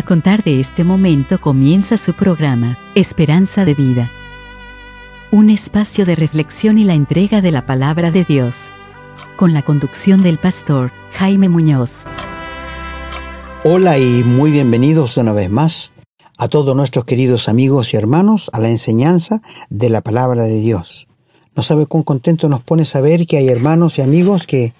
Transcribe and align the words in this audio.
A 0.00 0.02
contar 0.02 0.42
de 0.42 0.60
este 0.60 0.82
momento 0.82 1.38
comienza 1.42 1.98
su 1.98 2.14
programa, 2.14 2.78
Esperanza 2.94 3.66
de 3.66 3.74
Vida. 3.74 4.10
Un 5.30 5.50
espacio 5.50 6.06
de 6.06 6.16
reflexión 6.16 6.78
y 6.78 6.84
la 6.84 6.94
entrega 6.94 7.42
de 7.42 7.50
la 7.50 7.66
palabra 7.66 8.10
de 8.10 8.24
Dios. 8.24 8.70
Con 9.36 9.52
la 9.52 9.60
conducción 9.60 10.22
del 10.22 10.38
pastor 10.38 10.90
Jaime 11.12 11.50
Muñoz. 11.50 12.06
Hola 13.62 13.98
y 13.98 14.24
muy 14.24 14.50
bienvenidos 14.50 15.18
una 15.18 15.34
vez 15.34 15.50
más 15.50 15.92
a 16.38 16.48
todos 16.48 16.74
nuestros 16.74 17.04
queridos 17.04 17.50
amigos 17.50 17.92
y 17.92 17.98
hermanos 17.98 18.48
a 18.54 18.58
la 18.58 18.70
enseñanza 18.70 19.42
de 19.68 19.90
la 19.90 20.00
palabra 20.00 20.44
de 20.44 20.60
Dios. 20.60 21.08
No 21.54 21.62
sabe 21.62 21.84
cuán 21.84 22.04
contento 22.04 22.48
nos 22.48 22.62
pone 22.62 22.86
saber 22.86 23.26
que 23.26 23.36
hay 23.36 23.50
hermanos 23.50 23.98
y 23.98 24.00
amigos 24.00 24.46
que 24.46 24.72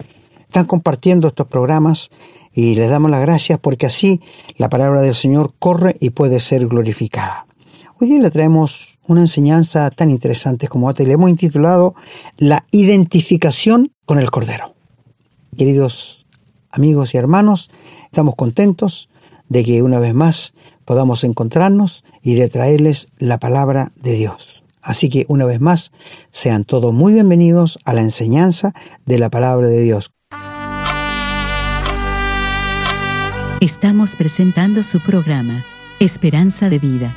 están 0.49 0.65
compartiendo 0.65 1.29
estos 1.29 1.47
programas 1.47 2.11
y 2.53 2.75
les 2.75 2.91
damos 2.91 3.11
las 3.11 3.21
gracias 3.21 3.59
porque 3.59 3.87
así 3.87 4.21
la 4.57 4.69
palabra 4.69 5.01
del 5.03 5.15
Señor 5.15 5.55
corre 5.59 5.97
y 6.01 6.11
puede 6.11 6.41
ser 6.41 6.67
glorificada. 6.67 7.47
Hoy 7.99 8.09
día 8.09 8.21
le 8.21 8.31
traemos 8.31 8.99
una 9.07 9.21
enseñanza 9.21 9.91
tan 9.91 10.11
interesante 10.11 10.69
como 10.69 10.89
esta 10.89 11.03
y 11.03 11.07
le 11.07 11.15
hemos 11.15 11.31
intitulado 11.31 11.95
La 12.39 12.65
identificación 12.71 13.93
con 14.05 14.19
el 14.19 14.31
Cordero. 14.31 14.75
Queridos 15.57 16.27
amigos 16.71 17.15
y 17.15 17.19
hermanos, 17.19 17.71
estamos 18.05 18.37
contentos 18.37 19.09
de 19.49 19.65
que 19.65 19.83
una 19.83 19.99
vez 19.99 20.15
más 20.15 20.55
podamos 20.85 21.25
encontrarnos 21.25 22.05
y 22.23 22.35
de 22.35 22.49
traerles 22.49 23.09
la 23.19 23.39
palabra 23.39 23.93
de 23.97 24.13
Dios. 24.13 24.65
Así 24.81 25.09
que 25.09 25.27
una 25.29 25.45
vez 25.45 25.61
más, 25.61 25.93
sean 26.31 26.65
todos 26.65 26.95
muy 26.95 27.13
bienvenidos 27.13 27.79
a 27.85 27.93
la 27.93 28.01
enseñanza 28.01 28.73
de 29.05 29.19
la 29.19 29.29
palabra 29.29 29.67
de 29.67 29.83
Dios. 29.83 30.13
Estamos 33.61 34.17
presentando 34.17 34.83
su 34.83 35.01
programa, 35.01 35.63
Esperanza 35.99 36.71
de 36.71 36.79
Vida. 36.79 37.15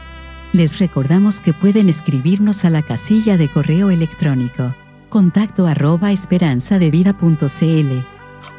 Les 0.52 0.78
recordamos 0.80 1.40
que 1.40 1.54
pueden 1.54 1.88
escribirnos 1.88 2.66
a 2.66 2.70
la 2.70 2.82
casilla 2.82 3.38
de 3.38 3.48
correo 3.48 3.90
electrónico, 3.90 4.76
contacto 5.08 5.68
arroba 5.68 6.12
esperanzadevida.cl. 6.12 7.94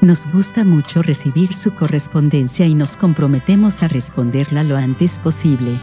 Nos 0.00 0.26
gusta 0.32 0.64
mucho 0.64 1.02
recibir 1.02 1.52
su 1.52 1.74
correspondencia 1.74 2.64
y 2.66 2.74
nos 2.74 2.96
comprometemos 2.96 3.82
a 3.82 3.88
responderla 3.88 4.64
lo 4.64 4.78
antes 4.78 5.18
posible. 5.18 5.78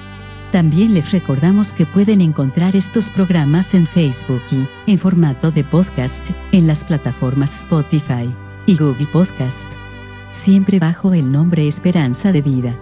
También 0.52 0.96
les 0.96 1.12
recordamos 1.12 1.72
que 1.72 1.86
pueden 1.86 2.20
encontrar 2.20 2.76
estos 2.76 3.12
programas 3.12 3.76
en 3.76 3.86
Facebook 3.86 4.42
y, 4.52 4.66
en 4.92 4.98
formato 4.98 5.52
de 5.52 5.64
podcast, 5.64 6.26
en 6.52 6.66
las 6.66 6.84
plataformas 6.84 7.60
Spotify 7.60 8.28
y 8.66 8.76
Google 8.76 9.06
Podcast 9.06 9.81
siempre 10.32 10.80
bajo 10.80 11.14
el 11.14 11.32
nombre 11.32 11.68
Esperanza 11.68 12.32
de 12.32 12.42
Vida. 12.42 12.76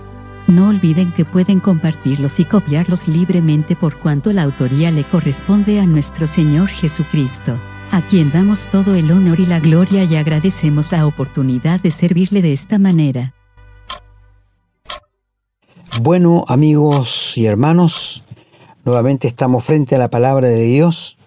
No 0.47 0.69
olviden 0.69 1.11
que 1.11 1.25
pueden 1.25 1.59
compartirlos 1.59 2.39
y 2.39 2.45
copiarlos 2.45 3.07
libremente 3.07 3.75
por 3.75 3.99
cuanto 3.99 4.33
la 4.33 4.43
autoría 4.43 4.89
le 4.89 5.03
corresponde 5.03 5.79
a 5.79 5.85
nuestro 5.85 6.25
Señor 6.25 6.69
Jesucristo, 6.69 7.57
a 7.91 8.01
quien 8.01 8.31
damos 8.31 8.67
todo 8.67 8.95
el 8.95 9.11
honor 9.11 9.39
y 9.39 9.45
la 9.45 9.59
gloria 9.59 10.03
y 10.05 10.15
agradecemos 10.15 10.91
la 10.91 11.05
oportunidad 11.05 11.79
de 11.79 11.91
servirle 11.91 12.41
de 12.41 12.53
esta 12.53 12.79
manera. 12.79 13.35
Bueno, 16.01 16.45
amigos 16.47 17.37
y 17.37 17.45
hermanos, 17.45 18.23
nuevamente 18.85 19.27
estamos 19.27 19.65
frente 19.65 19.95
a 19.95 19.99
la 19.99 20.09
palabra 20.09 20.47
de 20.47 20.63
Dios 20.63 21.17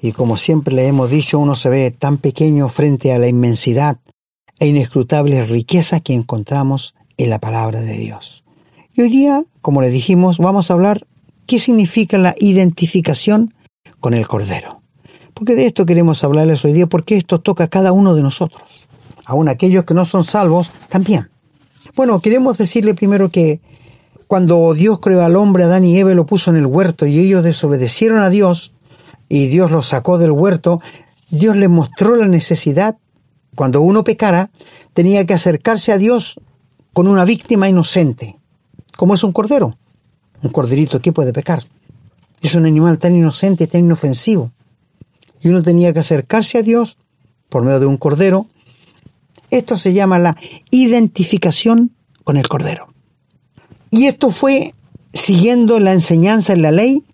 y 0.00 0.12
como 0.12 0.36
siempre 0.36 0.74
le 0.74 0.88
hemos 0.88 1.10
dicho, 1.10 1.38
uno 1.38 1.54
se 1.54 1.68
ve 1.68 1.90
tan 1.90 2.18
pequeño 2.18 2.68
frente 2.68 3.12
a 3.12 3.18
la 3.18 3.28
inmensidad 3.28 3.98
e 4.58 4.66
inescrutable 4.68 5.44
riqueza 5.46 6.00
que 6.00 6.14
encontramos 6.14 6.94
en 7.16 7.30
la 7.30 7.38
palabra 7.38 7.80
de 7.80 7.94
Dios. 7.94 8.44
Y 8.94 9.02
hoy 9.02 9.08
día, 9.08 9.44
como 9.60 9.82
le 9.82 9.88
dijimos, 9.88 10.38
vamos 10.38 10.70
a 10.70 10.74
hablar 10.74 11.06
qué 11.46 11.58
significa 11.58 12.18
la 12.18 12.34
identificación 12.38 13.54
con 14.00 14.14
el 14.14 14.28
Cordero. 14.28 14.80
Porque 15.34 15.54
de 15.54 15.66
esto 15.66 15.84
queremos 15.84 16.22
hablarles 16.22 16.64
hoy 16.64 16.72
día, 16.72 16.86
porque 16.86 17.16
esto 17.16 17.40
toca 17.40 17.64
a 17.64 17.68
cada 17.68 17.92
uno 17.92 18.14
de 18.14 18.22
nosotros. 18.22 18.86
Aún 19.26 19.48
aquellos 19.48 19.84
que 19.84 19.94
no 19.94 20.04
son 20.04 20.24
salvos, 20.24 20.70
también. 20.88 21.28
Bueno, 21.96 22.20
queremos 22.20 22.56
decirle 22.56 22.94
primero 22.94 23.30
que 23.30 23.60
cuando 24.26 24.74
Dios 24.74 25.00
creó 25.00 25.22
al 25.22 25.36
hombre, 25.36 25.64
Adán 25.64 25.84
y 25.84 25.98
Eva 25.98 26.14
lo 26.14 26.26
puso 26.26 26.50
en 26.50 26.56
el 26.56 26.66
huerto 26.66 27.06
y 27.06 27.18
ellos 27.18 27.42
desobedecieron 27.42 28.20
a 28.20 28.30
Dios 28.30 28.72
y 29.28 29.46
Dios 29.46 29.70
los 29.70 29.86
sacó 29.86 30.18
del 30.18 30.30
huerto, 30.30 30.80
Dios 31.30 31.56
les 31.56 31.68
mostró 31.68 32.14
la 32.14 32.28
necesidad 32.28 32.96
cuando 33.54 33.80
uno 33.80 34.04
pecara, 34.04 34.50
tenía 34.92 35.26
que 35.26 35.34
acercarse 35.34 35.92
a 35.92 35.98
Dios 35.98 36.40
con 36.92 37.08
una 37.08 37.24
víctima 37.24 37.68
inocente, 37.68 38.36
como 38.96 39.14
es 39.14 39.24
un 39.24 39.32
cordero. 39.32 39.76
Un 40.42 40.50
corderito, 40.50 41.00
¿qué 41.00 41.12
puede 41.12 41.32
pecar? 41.32 41.64
Es 42.40 42.54
un 42.54 42.66
animal 42.66 42.98
tan 42.98 43.16
inocente, 43.16 43.66
tan 43.66 43.82
inofensivo. 43.82 44.52
Y 45.40 45.48
uno 45.48 45.62
tenía 45.62 45.92
que 45.92 46.00
acercarse 46.00 46.58
a 46.58 46.62
Dios 46.62 46.98
por 47.48 47.62
medio 47.62 47.80
de 47.80 47.86
un 47.86 47.96
cordero. 47.96 48.46
Esto 49.50 49.76
se 49.76 49.92
llama 49.92 50.18
la 50.18 50.36
identificación 50.70 51.92
con 52.22 52.36
el 52.36 52.48
cordero. 52.48 52.88
Y 53.90 54.06
esto 54.06 54.30
fue 54.30 54.74
siguiendo 55.12 55.78
la 55.78 55.92
enseñanza 55.92 56.52
en 56.52 56.62
la 56.62 56.72
ley 56.72 57.04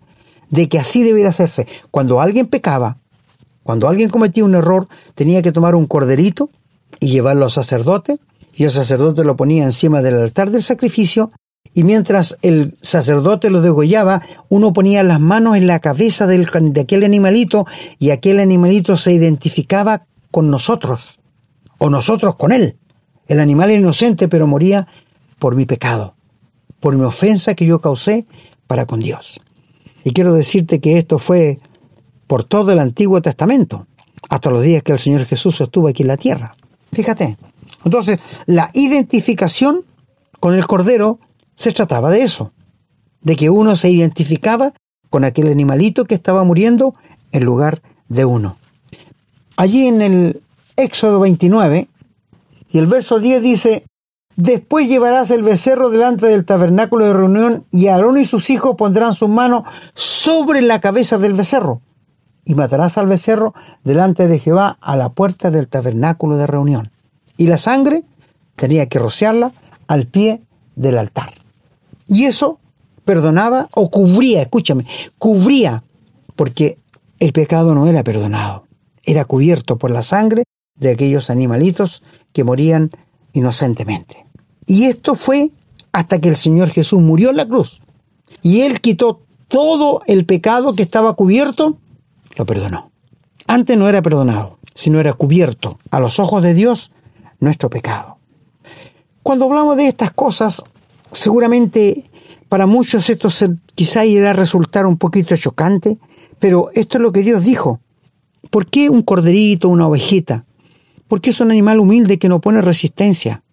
de 0.49 0.67
que 0.67 0.79
así 0.79 1.03
debiera 1.03 1.29
hacerse. 1.29 1.67
Cuando 1.91 2.21
alguien 2.21 2.47
pecaba, 2.47 2.97
cuando 3.71 3.87
alguien 3.87 4.09
cometía 4.09 4.43
un 4.43 4.53
error, 4.53 4.89
tenía 5.15 5.41
que 5.41 5.53
tomar 5.53 5.75
un 5.75 5.87
corderito 5.87 6.49
y 6.99 7.07
llevarlo 7.07 7.45
al 7.45 7.51
sacerdote, 7.51 8.19
y 8.53 8.65
el 8.65 8.71
sacerdote 8.71 9.23
lo 9.23 9.37
ponía 9.37 9.63
encima 9.63 10.01
del 10.01 10.15
altar 10.15 10.51
del 10.51 10.61
sacrificio, 10.61 11.31
y 11.73 11.85
mientras 11.85 12.37
el 12.41 12.75
sacerdote 12.81 13.49
lo 13.49 13.61
degollaba, 13.61 14.23
uno 14.49 14.73
ponía 14.73 15.03
las 15.03 15.21
manos 15.21 15.55
en 15.55 15.67
la 15.67 15.79
cabeza 15.79 16.27
de 16.27 16.81
aquel 16.81 17.05
animalito, 17.05 17.65
y 17.97 18.09
aquel 18.09 18.41
animalito 18.41 18.97
se 18.97 19.13
identificaba 19.13 20.05
con 20.31 20.49
nosotros, 20.49 21.21
o 21.77 21.89
nosotros 21.89 22.35
con 22.35 22.51
él. 22.51 22.75
El 23.29 23.39
animal 23.39 23.69
era 23.69 23.79
inocente, 23.79 24.27
pero 24.27 24.47
moría 24.47 24.85
por 25.39 25.55
mi 25.55 25.65
pecado, 25.65 26.15
por 26.81 26.97
mi 26.97 27.05
ofensa 27.05 27.55
que 27.55 27.65
yo 27.65 27.79
causé 27.79 28.25
para 28.67 28.85
con 28.85 28.99
Dios. 28.99 29.39
Y 30.03 30.11
quiero 30.11 30.33
decirte 30.33 30.81
que 30.81 30.97
esto 30.97 31.19
fue 31.19 31.59
por 32.31 32.45
todo 32.45 32.71
el 32.71 32.79
Antiguo 32.79 33.21
Testamento, 33.21 33.87
hasta 34.29 34.49
los 34.49 34.63
días 34.63 34.83
que 34.83 34.93
el 34.93 34.99
Señor 34.99 35.25
Jesús 35.25 35.59
estuvo 35.59 35.89
aquí 35.89 36.03
en 36.03 36.07
la 36.07 36.15
tierra. 36.15 36.55
Fíjate. 36.93 37.37
Entonces, 37.83 38.19
la 38.45 38.71
identificación 38.73 39.83
con 40.39 40.53
el 40.53 40.65
Cordero 40.65 41.19
se 41.55 41.73
trataba 41.73 42.09
de 42.09 42.21
eso, 42.21 42.53
de 43.21 43.35
que 43.35 43.49
uno 43.49 43.75
se 43.75 43.89
identificaba 43.89 44.71
con 45.09 45.25
aquel 45.25 45.49
animalito 45.49 46.05
que 46.05 46.15
estaba 46.15 46.45
muriendo 46.45 46.95
en 47.33 47.43
lugar 47.43 47.81
de 48.07 48.23
uno. 48.23 48.55
Allí 49.57 49.85
en 49.85 50.01
el 50.01 50.41
Éxodo 50.77 51.19
29 51.19 51.89
y 52.71 52.77
el 52.77 52.87
verso 52.87 53.19
10 53.19 53.41
dice, 53.41 53.83
Después 54.37 54.87
llevarás 54.87 55.31
el 55.31 55.43
becerro 55.43 55.89
delante 55.89 56.27
del 56.27 56.45
tabernáculo 56.45 57.07
de 57.07 57.13
reunión 57.13 57.65
y 57.71 57.87
Aarón 57.87 58.17
y 58.17 58.23
sus 58.23 58.49
hijos 58.49 58.77
pondrán 58.77 59.15
sus 59.15 59.27
manos 59.27 59.63
sobre 59.95 60.61
la 60.61 60.79
cabeza 60.79 61.17
del 61.17 61.33
becerro 61.33 61.81
y 62.45 62.55
matarás 62.55 62.97
al 62.97 63.07
becerro 63.07 63.53
delante 63.83 64.27
de 64.27 64.39
Jehová 64.39 64.77
a 64.81 64.95
la 64.95 65.09
puerta 65.09 65.51
del 65.51 65.67
tabernáculo 65.67 66.37
de 66.37 66.47
reunión. 66.47 66.91
Y 67.37 67.47
la 67.47 67.57
sangre 67.57 68.03
tenía 68.55 68.87
que 68.87 68.99
rociarla 68.99 69.53
al 69.87 70.07
pie 70.07 70.41
del 70.75 70.97
altar. 70.97 71.33
Y 72.07 72.25
eso 72.25 72.59
perdonaba 73.05 73.69
o 73.73 73.89
cubría, 73.89 74.41
escúchame, 74.41 74.85
cubría, 75.17 75.83
porque 76.35 76.77
el 77.19 77.33
pecado 77.33 77.75
no 77.75 77.87
era 77.87 78.03
perdonado, 78.03 78.65
era 79.03 79.25
cubierto 79.25 79.77
por 79.77 79.91
la 79.91 80.03
sangre 80.03 80.43
de 80.75 80.91
aquellos 80.91 81.29
animalitos 81.29 82.03
que 82.33 82.43
morían 82.43 82.91
inocentemente. 83.33 84.25
Y 84.65 84.85
esto 84.85 85.15
fue 85.15 85.51
hasta 85.91 86.19
que 86.19 86.29
el 86.29 86.35
Señor 86.35 86.69
Jesús 86.69 87.01
murió 87.01 87.29
en 87.29 87.37
la 87.37 87.47
cruz. 87.47 87.81
Y 88.41 88.61
Él 88.61 88.81
quitó 88.81 89.21
todo 89.47 90.01
el 90.07 90.25
pecado 90.25 90.73
que 90.73 90.83
estaba 90.83 91.13
cubierto 91.13 91.77
lo 92.35 92.45
perdonó. 92.45 92.91
Antes 93.47 93.77
no 93.77 93.89
era 93.89 94.01
perdonado, 94.01 94.59
sino 94.75 94.99
era 94.99 95.13
cubierto 95.13 95.77
a 95.89 95.99
los 95.99 96.19
ojos 96.19 96.41
de 96.43 96.53
Dios 96.53 96.91
nuestro 97.39 97.69
pecado. 97.69 98.17
Cuando 99.23 99.45
hablamos 99.45 99.77
de 99.77 99.87
estas 99.87 100.11
cosas, 100.11 100.63
seguramente 101.11 102.09
para 102.49 102.65
muchos 102.65 103.09
esto 103.09 103.29
quizá 103.75 104.05
irá 104.05 104.31
a 104.31 104.33
resultar 104.33 104.85
un 104.85 104.97
poquito 104.97 105.35
chocante, 105.37 105.97
pero 106.39 106.69
esto 106.73 106.97
es 106.97 107.01
lo 107.01 107.11
que 107.11 107.21
Dios 107.21 107.43
dijo. 107.43 107.79
¿Por 108.49 108.67
qué 108.67 108.89
un 108.89 109.03
corderito, 109.03 109.69
una 109.69 109.87
ovejita? 109.87 110.45
Porque 111.07 111.29
es 111.29 111.39
un 111.39 111.51
animal 111.51 111.79
humilde 111.79 112.19
que 112.19 112.29
no 112.29 112.41
pone 112.41 112.61
resistencia. 112.61 113.43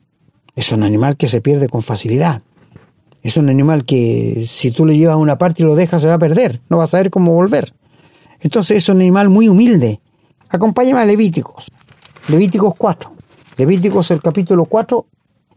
Es 0.56 0.72
un 0.72 0.82
animal 0.82 1.16
que 1.16 1.28
se 1.28 1.40
pierde 1.40 1.68
con 1.68 1.82
facilidad. 1.82 2.42
Es 3.22 3.36
un 3.36 3.48
animal 3.48 3.84
que 3.84 4.44
si 4.46 4.70
tú 4.70 4.86
le 4.86 4.96
llevas 4.96 5.14
a 5.14 5.18
una 5.18 5.38
parte 5.38 5.62
y 5.62 5.66
lo 5.66 5.74
dejas 5.74 6.02
se 6.02 6.08
va 6.08 6.14
a 6.14 6.18
perder, 6.18 6.60
no 6.68 6.78
va 6.78 6.84
a 6.84 6.88
saber 6.88 7.10
cómo 7.10 7.34
volver. 7.34 7.74
Entonces 8.40 8.78
es 8.78 8.88
un 8.88 9.00
animal 9.00 9.28
muy 9.28 9.48
humilde. 9.48 10.00
Acompáñame 10.48 11.00
a 11.00 11.04
Levíticos. 11.04 11.70
Levíticos 12.28 12.74
4. 12.76 13.12
Levíticos 13.56 14.10
el 14.10 14.22
capítulo 14.22 14.64
4 14.66 15.06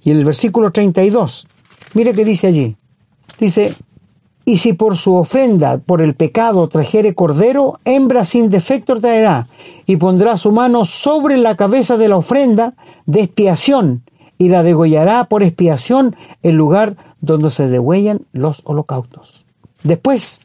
y 0.01 0.11
el 0.11 0.25
versículo 0.25 0.71
32. 0.71 1.47
Mire 1.93 2.13
que 2.13 2.25
dice 2.25 2.47
allí. 2.47 2.75
Dice, 3.39 3.75
y 4.45 4.57
si 4.57 4.73
por 4.73 4.97
su 4.97 5.15
ofrenda, 5.15 5.77
por 5.77 6.01
el 6.01 6.15
pecado, 6.15 6.67
trajere 6.67 7.13
cordero, 7.13 7.79
hembra 7.85 8.25
sin 8.25 8.49
defecto 8.49 8.99
traerá, 8.99 9.47
y 9.85 9.97
pondrá 9.97 10.37
su 10.37 10.51
mano 10.51 10.85
sobre 10.85 11.37
la 11.37 11.55
cabeza 11.55 11.97
de 11.97 12.07
la 12.07 12.17
ofrenda 12.17 12.73
de 13.05 13.21
expiación, 13.21 14.03
y 14.37 14.49
la 14.49 14.63
degollará 14.63 15.25
por 15.25 15.43
expiación 15.43 16.15
en 16.41 16.57
lugar 16.57 16.95
donde 17.19 17.51
se 17.51 17.67
degüellan 17.67 18.21
los 18.31 18.61
holocaustos. 18.63 19.45
Después, 19.83 20.41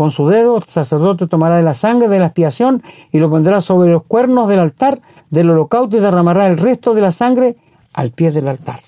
con 0.00 0.10
su 0.10 0.28
dedo, 0.28 0.56
el 0.56 0.64
sacerdote 0.64 1.26
tomará 1.26 1.58
de 1.58 1.62
la 1.62 1.74
sangre 1.74 2.08
de 2.08 2.18
la 2.18 2.24
expiación 2.24 2.82
y 3.12 3.18
lo 3.18 3.28
pondrá 3.28 3.60
sobre 3.60 3.90
los 3.90 4.02
cuernos 4.04 4.48
del 4.48 4.60
altar 4.60 5.02
del 5.28 5.50
holocausto 5.50 5.98
y 5.98 6.00
derramará 6.00 6.46
el 6.46 6.56
resto 6.56 6.94
de 6.94 7.02
la 7.02 7.12
sangre 7.12 7.58
al 7.92 8.10
pie 8.10 8.30
del 8.30 8.48
altar. 8.48 8.80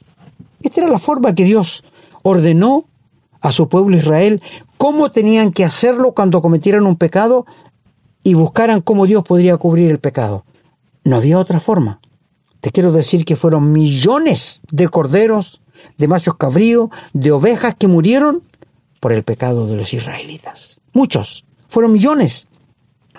Esta 0.62 0.80
era 0.80 0.88
la 0.88 0.98
forma 0.98 1.34
que 1.34 1.44
Dios 1.44 1.84
ordenó 2.22 2.86
a 3.42 3.52
su 3.52 3.68
pueblo 3.68 3.94
Israel 3.94 4.40
cómo 4.78 5.10
tenían 5.10 5.52
que 5.52 5.66
hacerlo 5.66 6.12
cuando 6.12 6.40
cometieran 6.40 6.86
un 6.86 6.96
pecado 6.96 7.44
y 8.24 8.32
buscaran 8.32 8.80
cómo 8.80 9.04
Dios 9.04 9.22
podría 9.22 9.58
cubrir 9.58 9.90
el 9.90 9.98
pecado. 9.98 10.46
No 11.04 11.16
había 11.16 11.38
otra 11.38 11.60
forma. 11.60 12.00
Te 12.62 12.70
quiero 12.70 12.90
decir 12.90 13.26
que 13.26 13.36
fueron 13.36 13.70
millones 13.70 14.62
de 14.70 14.88
corderos, 14.88 15.60
de 15.98 16.08
machos 16.08 16.36
cabríos, 16.36 16.88
de 17.12 17.32
ovejas 17.32 17.74
que 17.74 17.86
murieron 17.86 18.44
por 18.98 19.12
el 19.12 19.24
pecado 19.24 19.66
de 19.66 19.76
los 19.76 19.92
israelitas. 19.92 20.78
Muchos, 20.92 21.44
fueron 21.68 21.92
millones. 21.92 22.46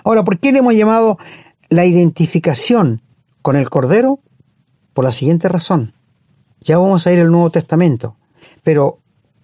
Ahora, 0.04 0.22
¿por 0.22 0.38
qué 0.38 0.52
le 0.52 0.58
hemos 0.58 0.74
llamado 0.74 1.18
la 1.70 1.84
identificación 1.84 3.02
con 3.42 3.56
el 3.56 3.68
cordero? 3.68 4.20
Por 4.92 5.04
la 5.04 5.12
siguiente 5.12 5.48
razón. 5.48 5.94
Ya 6.60 6.78
vamos 6.78 7.06
a 7.06 7.12
ir 7.12 7.20
al 7.20 7.32
Nuevo 7.32 7.50
Testamento. 7.50 8.16
Pero 8.62 9.00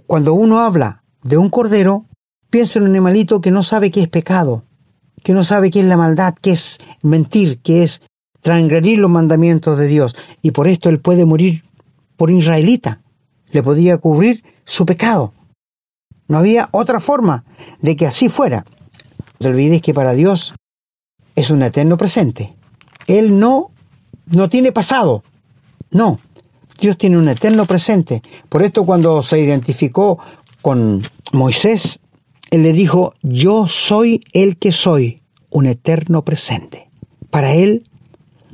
cuando 0.07 0.35
uno 0.35 0.61
habla 0.61 1.03
de 1.23 1.37
un 1.37 1.51
cordero, 1.51 2.07
piensa 2.51 2.79
en 2.79 2.85
un 2.85 2.91
animalito 2.91 3.41
que 3.41 3.51
no 3.51 3.63
sabe 3.63 3.91
qué 3.91 4.03
es 4.03 4.09
pecado, 4.09 4.65
que 5.23 5.33
no 5.33 5.45
sabe 5.45 5.71
qué 5.71 5.81
es 5.81 5.87
la 5.87 5.97
maldad, 5.97 6.35
qué 6.41 6.53
es 6.53 6.79
mentir, 7.03 7.61
qué 7.63 7.83
es 7.83 8.01
transgredir 8.41 8.99
los 8.99 9.11
mandamientos 9.11 9.79
de 9.79 9.87
Dios, 9.87 10.17
y 10.41 10.53
por 10.53 10.67
esto 10.67 10.89
él 10.89 11.01
puede 11.01 11.27
morir 11.27 11.65
por 12.17 12.31
israelita. 12.31 13.01
Le 13.51 13.63
podía 13.63 13.99
cubrir 13.99 14.45
su 14.65 14.87
pecado. 14.87 15.33
No 16.31 16.39
había 16.39 16.69
otra 16.71 17.01
forma 17.01 17.43
de 17.83 17.97
que 17.97 18.07
así 18.07 18.29
fuera. 18.29 18.65
No 19.41 19.49
olvides 19.49 19.83
que 19.83 19.93
para 19.93 20.13
Dios 20.13 20.55
es 21.35 21.51
un 21.51 21.61
eterno 21.61 21.97
presente. 21.97 22.55
Él 23.09 23.41
no, 23.41 23.73
no 24.27 24.49
tiene 24.49 24.71
pasado. 24.71 25.25
No, 25.91 26.21
Dios 26.81 26.97
tiene 26.99 27.19
un 27.19 27.29
eterno 27.29 27.67
presente. 27.67 28.23
Por 28.49 28.63
esto 28.63 28.87
cuando 28.87 29.25
se 29.25 29.41
identificó 29.41 30.21
con 30.63 31.03
Moisés, 31.33 31.99
él 32.53 32.63
le 32.63 32.75
dijo, 32.75 33.15
yo 33.23 33.67
soy 33.67 34.21
el 34.33 34.57
que 34.57 34.71
soy, 34.71 35.23
un 35.51 35.67
eterno 35.67 36.25
presente. 36.25 36.93
Para 37.33 37.55
él 37.55 37.91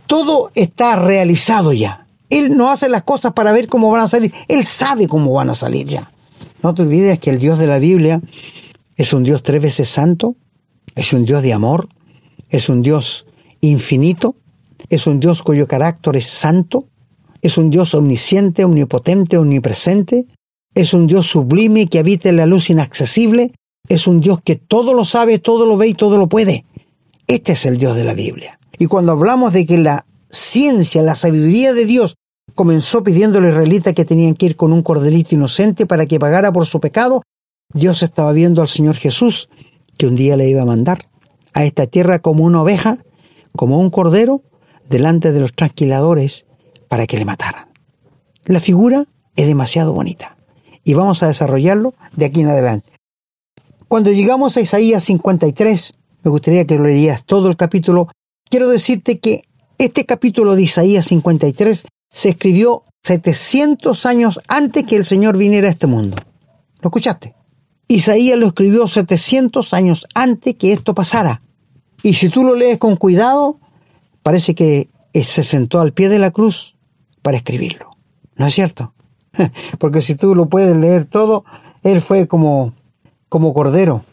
todo 0.06 0.50
está 0.54 0.96
realizado 0.96 1.74
ya. 1.74 2.06
Él 2.30 2.56
no 2.56 2.70
hace 2.70 2.88
las 2.88 3.02
cosas 3.02 3.34
para 3.34 3.52
ver 3.52 3.68
cómo 3.68 3.90
van 3.90 4.00
a 4.00 4.08
salir. 4.08 4.32
Él 4.48 4.64
sabe 4.64 5.08
cómo 5.08 5.34
van 5.34 5.50
a 5.50 5.54
salir 5.54 5.86
ya. 5.86 6.10
No 6.62 6.74
te 6.74 6.82
olvides 6.82 7.18
que 7.18 7.30
el 7.30 7.38
Dios 7.38 7.58
de 7.58 7.66
la 7.66 7.78
Biblia 7.78 8.20
es 8.96 9.12
un 9.12 9.22
Dios 9.22 9.42
tres 9.42 9.62
veces 9.62 9.88
santo, 9.88 10.36
es 10.94 11.12
un 11.12 11.24
Dios 11.24 11.42
de 11.42 11.52
amor, 11.52 11.88
es 12.50 12.68
un 12.68 12.82
Dios 12.82 13.26
infinito, 13.60 14.36
es 14.88 15.06
un 15.06 15.20
Dios 15.20 15.42
cuyo 15.42 15.66
carácter 15.66 16.16
es 16.16 16.26
santo, 16.26 16.86
es 17.42 17.58
un 17.58 17.70
Dios 17.70 17.94
omnisciente, 17.94 18.64
omnipotente, 18.64 19.38
omnipresente, 19.38 20.26
es 20.74 20.94
un 20.94 21.06
Dios 21.06 21.26
sublime 21.26 21.86
que 21.86 21.98
habita 21.98 22.28
en 22.28 22.36
la 22.36 22.46
luz 22.46 22.70
inaccesible, 22.70 23.52
es 23.88 24.06
un 24.06 24.20
Dios 24.20 24.40
que 24.42 24.56
todo 24.56 24.94
lo 24.94 25.04
sabe, 25.04 25.38
todo 25.38 25.66
lo 25.66 25.76
ve 25.76 25.88
y 25.88 25.94
todo 25.94 26.16
lo 26.18 26.28
puede. 26.28 26.64
Este 27.26 27.52
es 27.52 27.66
el 27.66 27.78
Dios 27.78 27.96
de 27.96 28.04
la 28.04 28.14
Biblia. 28.14 28.58
Y 28.78 28.86
cuando 28.86 29.12
hablamos 29.12 29.52
de 29.52 29.66
que 29.66 29.78
la 29.78 30.06
ciencia, 30.30 31.02
la 31.02 31.14
sabiduría 31.14 31.72
de 31.72 31.86
Dios 31.86 32.16
comenzó 32.56 33.04
pidiendo 33.04 33.38
a 33.38 33.40
los 33.40 33.50
israelitas 33.50 33.94
que 33.94 34.04
tenían 34.04 34.34
que 34.34 34.46
ir 34.46 34.56
con 34.56 34.72
un 34.72 34.82
corderito 34.82 35.36
inocente 35.36 35.86
para 35.86 36.06
que 36.06 36.18
pagara 36.18 36.50
por 36.50 36.66
su 36.66 36.80
pecado, 36.80 37.22
Dios 37.72 38.02
estaba 38.02 38.32
viendo 38.32 38.62
al 38.62 38.68
Señor 38.68 38.96
Jesús 38.96 39.48
que 39.96 40.08
un 40.08 40.16
día 40.16 40.36
le 40.36 40.48
iba 40.48 40.62
a 40.62 40.66
mandar 40.66 41.08
a 41.54 41.64
esta 41.64 41.86
tierra 41.86 42.18
como 42.18 42.44
una 42.44 42.62
oveja, 42.62 42.98
como 43.54 43.78
un 43.78 43.90
cordero, 43.90 44.42
delante 44.88 45.30
de 45.30 45.40
los 45.40 45.52
tranquiladores 45.52 46.44
para 46.88 47.06
que 47.06 47.16
le 47.16 47.24
mataran. 47.24 47.68
La 48.44 48.60
figura 48.60 49.06
es 49.36 49.46
demasiado 49.46 49.92
bonita 49.92 50.36
y 50.82 50.94
vamos 50.94 51.22
a 51.22 51.28
desarrollarlo 51.28 51.94
de 52.16 52.24
aquí 52.24 52.40
en 52.40 52.48
adelante. 52.48 52.90
Cuando 53.86 54.10
llegamos 54.10 54.56
a 54.56 54.60
Isaías 54.60 55.04
53, 55.04 55.94
me 56.24 56.30
gustaría 56.30 56.66
que 56.66 56.76
lo 56.76 56.84
leyeras 56.84 57.24
todo 57.24 57.48
el 57.48 57.56
capítulo 57.56 58.08
quiero 58.48 58.68
decirte 58.68 59.18
que 59.18 59.44
este 59.78 60.06
capítulo 60.06 60.54
de 60.54 60.62
Isaías 60.62 61.06
53 61.06 61.84
se 62.16 62.30
escribió 62.30 62.84
700 63.04 64.06
años 64.06 64.40
antes 64.48 64.84
que 64.84 64.96
el 64.96 65.04
Señor 65.04 65.36
viniera 65.36 65.68
a 65.68 65.70
este 65.70 65.86
mundo. 65.86 66.16
¿Lo 66.80 66.88
escuchaste? 66.88 67.34
Isaías 67.88 68.38
lo 68.38 68.46
escribió 68.46 68.88
700 68.88 69.74
años 69.74 70.06
antes 70.14 70.56
que 70.56 70.72
esto 70.72 70.94
pasara. 70.94 71.42
Y 72.02 72.14
si 72.14 72.30
tú 72.30 72.42
lo 72.42 72.54
lees 72.54 72.78
con 72.78 72.96
cuidado, 72.96 73.60
parece 74.22 74.54
que 74.54 74.88
se 75.12 75.44
sentó 75.44 75.78
al 75.78 75.92
pie 75.92 76.08
de 76.08 76.18
la 76.18 76.30
cruz 76.30 76.78
para 77.20 77.36
escribirlo. 77.36 77.90
¿No 78.36 78.46
es 78.46 78.54
cierto? 78.54 78.94
Porque 79.78 80.00
si 80.00 80.14
tú 80.14 80.34
lo 80.34 80.48
puedes 80.48 80.74
leer 80.74 81.04
todo, 81.04 81.44
él 81.82 82.00
fue 82.00 82.26
como, 82.26 82.72
como 83.28 83.52
cordero 83.52 84.06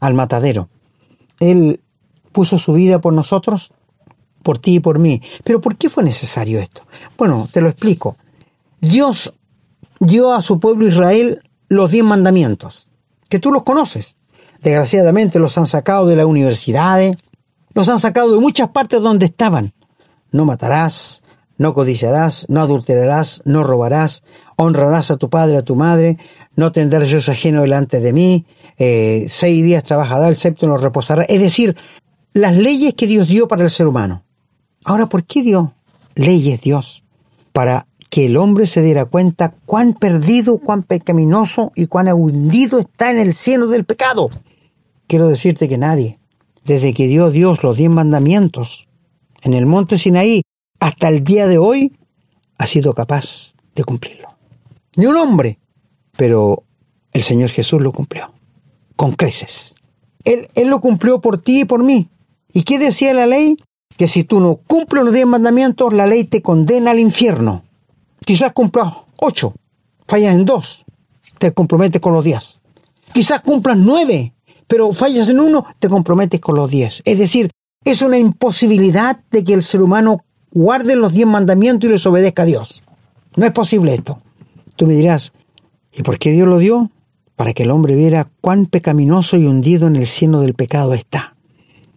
al 0.00 0.14
matadero. 0.14 0.68
Él 1.38 1.80
puso 2.32 2.58
su 2.58 2.72
vida 2.72 3.00
por 3.00 3.12
nosotros, 3.12 3.70
por 4.46 4.58
ti 4.60 4.76
y 4.76 4.80
por 4.80 5.00
mí. 5.00 5.20
Pero 5.42 5.60
¿por 5.60 5.74
qué 5.74 5.90
fue 5.90 6.04
necesario 6.04 6.60
esto? 6.60 6.82
Bueno, 7.18 7.48
te 7.52 7.60
lo 7.60 7.68
explico. 7.68 8.16
Dios 8.80 9.34
dio 9.98 10.32
a 10.32 10.40
su 10.40 10.60
pueblo 10.60 10.86
Israel 10.86 11.42
los 11.68 11.90
diez 11.90 12.04
mandamientos, 12.04 12.86
que 13.28 13.40
tú 13.40 13.50
los 13.50 13.64
conoces. 13.64 14.14
Desgraciadamente 14.62 15.40
los 15.40 15.58
han 15.58 15.66
sacado 15.66 16.06
de 16.06 16.14
las 16.14 16.26
universidades, 16.26 17.16
los 17.74 17.88
han 17.88 17.98
sacado 17.98 18.30
de 18.30 18.38
muchas 18.38 18.68
partes 18.68 19.00
donde 19.00 19.26
estaban. 19.26 19.72
No 20.30 20.44
matarás, 20.44 21.24
no 21.58 21.74
codiciarás, 21.74 22.46
no 22.48 22.60
adulterarás, 22.60 23.42
no 23.44 23.64
robarás, 23.64 24.22
honrarás 24.54 25.10
a 25.10 25.16
tu 25.16 25.28
padre 25.28 25.56
a 25.56 25.62
tu 25.62 25.74
madre, 25.74 26.18
no 26.54 26.70
tendrás 26.70 27.08
yo 27.08 27.18
ajeno 27.18 27.62
delante 27.62 27.98
de 27.98 28.12
mí, 28.12 28.46
eh, 28.78 29.26
seis 29.28 29.64
días 29.64 29.82
trabajará, 29.82 30.28
el 30.28 30.36
séptimo 30.36 30.76
reposará. 30.76 31.24
Es 31.24 31.40
decir, 31.40 31.76
las 32.32 32.56
leyes 32.56 32.94
que 32.94 33.08
Dios 33.08 33.26
dio 33.26 33.48
para 33.48 33.64
el 33.64 33.70
ser 33.70 33.88
humano. 33.88 34.22
Ahora, 34.86 35.06
¿por 35.06 35.24
qué 35.24 35.42
dio 35.42 35.74
leyes 36.14 36.60
Dios? 36.60 37.02
Para 37.52 37.88
que 38.08 38.26
el 38.26 38.36
hombre 38.36 38.66
se 38.66 38.82
diera 38.82 39.04
cuenta 39.04 39.52
cuán 39.66 39.94
perdido, 39.94 40.58
cuán 40.58 40.84
pecaminoso 40.84 41.72
y 41.74 41.88
cuán 41.88 42.06
hundido 42.12 42.78
está 42.78 43.10
en 43.10 43.18
el 43.18 43.34
cielo 43.34 43.66
del 43.66 43.84
pecado. 43.84 44.30
Quiero 45.08 45.26
decirte 45.26 45.68
que 45.68 45.76
nadie, 45.76 46.20
desde 46.64 46.94
que 46.94 47.08
dio 47.08 47.30
Dios 47.30 47.64
los 47.64 47.76
diez 47.76 47.90
mandamientos 47.90 48.86
en 49.42 49.54
el 49.54 49.66
monte 49.66 49.98
Sinaí 49.98 50.42
hasta 50.78 51.08
el 51.08 51.24
día 51.24 51.48
de 51.48 51.58
hoy, 51.58 51.98
ha 52.56 52.66
sido 52.66 52.94
capaz 52.94 53.54
de 53.74 53.82
cumplirlo. 53.82 54.36
Ni 54.94 55.06
un 55.06 55.16
hombre, 55.16 55.58
pero 56.16 56.62
el 57.12 57.24
Señor 57.24 57.50
Jesús 57.50 57.82
lo 57.82 57.90
cumplió, 57.90 58.32
con 58.94 59.16
creces. 59.16 59.74
Él, 60.22 60.46
él 60.54 60.70
lo 60.70 60.80
cumplió 60.80 61.20
por 61.20 61.38
ti 61.38 61.62
y 61.62 61.64
por 61.64 61.82
mí. 61.82 62.08
¿Y 62.52 62.62
qué 62.62 62.78
decía 62.78 63.12
la 63.14 63.26
ley? 63.26 63.56
Que 63.96 64.08
si 64.08 64.24
tú 64.24 64.40
no 64.40 64.56
cumples 64.56 65.04
los 65.04 65.14
diez 65.14 65.26
mandamientos, 65.26 65.92
la 65.92 66.06
ley 66.06 66.24
te 66.24 66.42
condena 66.42 66.90
al 66.90 66.98
infierno. 66.98 67.64
Quizás 68.24 68.52
cumplas 68.52 68.92
ocho, 69.16 69.54
fallas 70.06 70.34
en 70.34 70.44
dos, 70.44 70.84
te 71.38 71.52
comprometes 71.52 72.00
con 72.00 72.12
los 72.12 72.24
diez. 72.24 72.60
Quizás 73.12 73.40
cumplas 73.40 73.78
nueve, 73.78 74.34
pero 74.66 74.92
fallas 74.92 75.28
en 75.28 75.40
uno, 75.40 75.64
te 75.78 75.88
comprometes 75.88 76.40
con 76.40 76.56
los 76.56 76.70
diez. 76.70 77.02
Es 77.04 77.18
decir, 77.18 77.50
es 77.84 78.02
una 78.02 78.18
imposibilidad 78.18 79.20
de 79.30 79.44
que 79.44 79.54
el 79.54 79.62
ser 79.62 79.80
humano 79.82 80.24
guarde 80.50 80.96
los 80.96 81.12
diez 81.12 81.26
mandamientos 81.26 81.88
y 81.88 81.92
les 81.92 82.06
obedezca 82.06 82.42
a 82.42 82.46
Dios. 82.46 82.82
No 83.36 83.46
es 83.46 83.52
posible 83.52 83.94
esto. 83.94 84.18
Tú 84.76 84.86
me 84.86 84.94
dirás, 84.94 85.32
¿y 85.92 86.02
por 86.02 86.18
qué 86.18 86.32
Dios 86.32 86.48
lo 86.48 86.58
dio? 86.58 86.90
Para 87.36 87.52
que 87.52 87.62
el 87.62 87.70
hombre 87.70 87.94
viera 87.94 88.28
cuán 88.40 88.66
pecaminoso 88.66 89.36
y 89.36 89.46
hundido 89.46 89.86
en 89.86 89.96
el 89.96 90.06
cieno 90.06 90.40
del 90.40 90.54
pecado 90.54 90.94
está. 90.94 91.36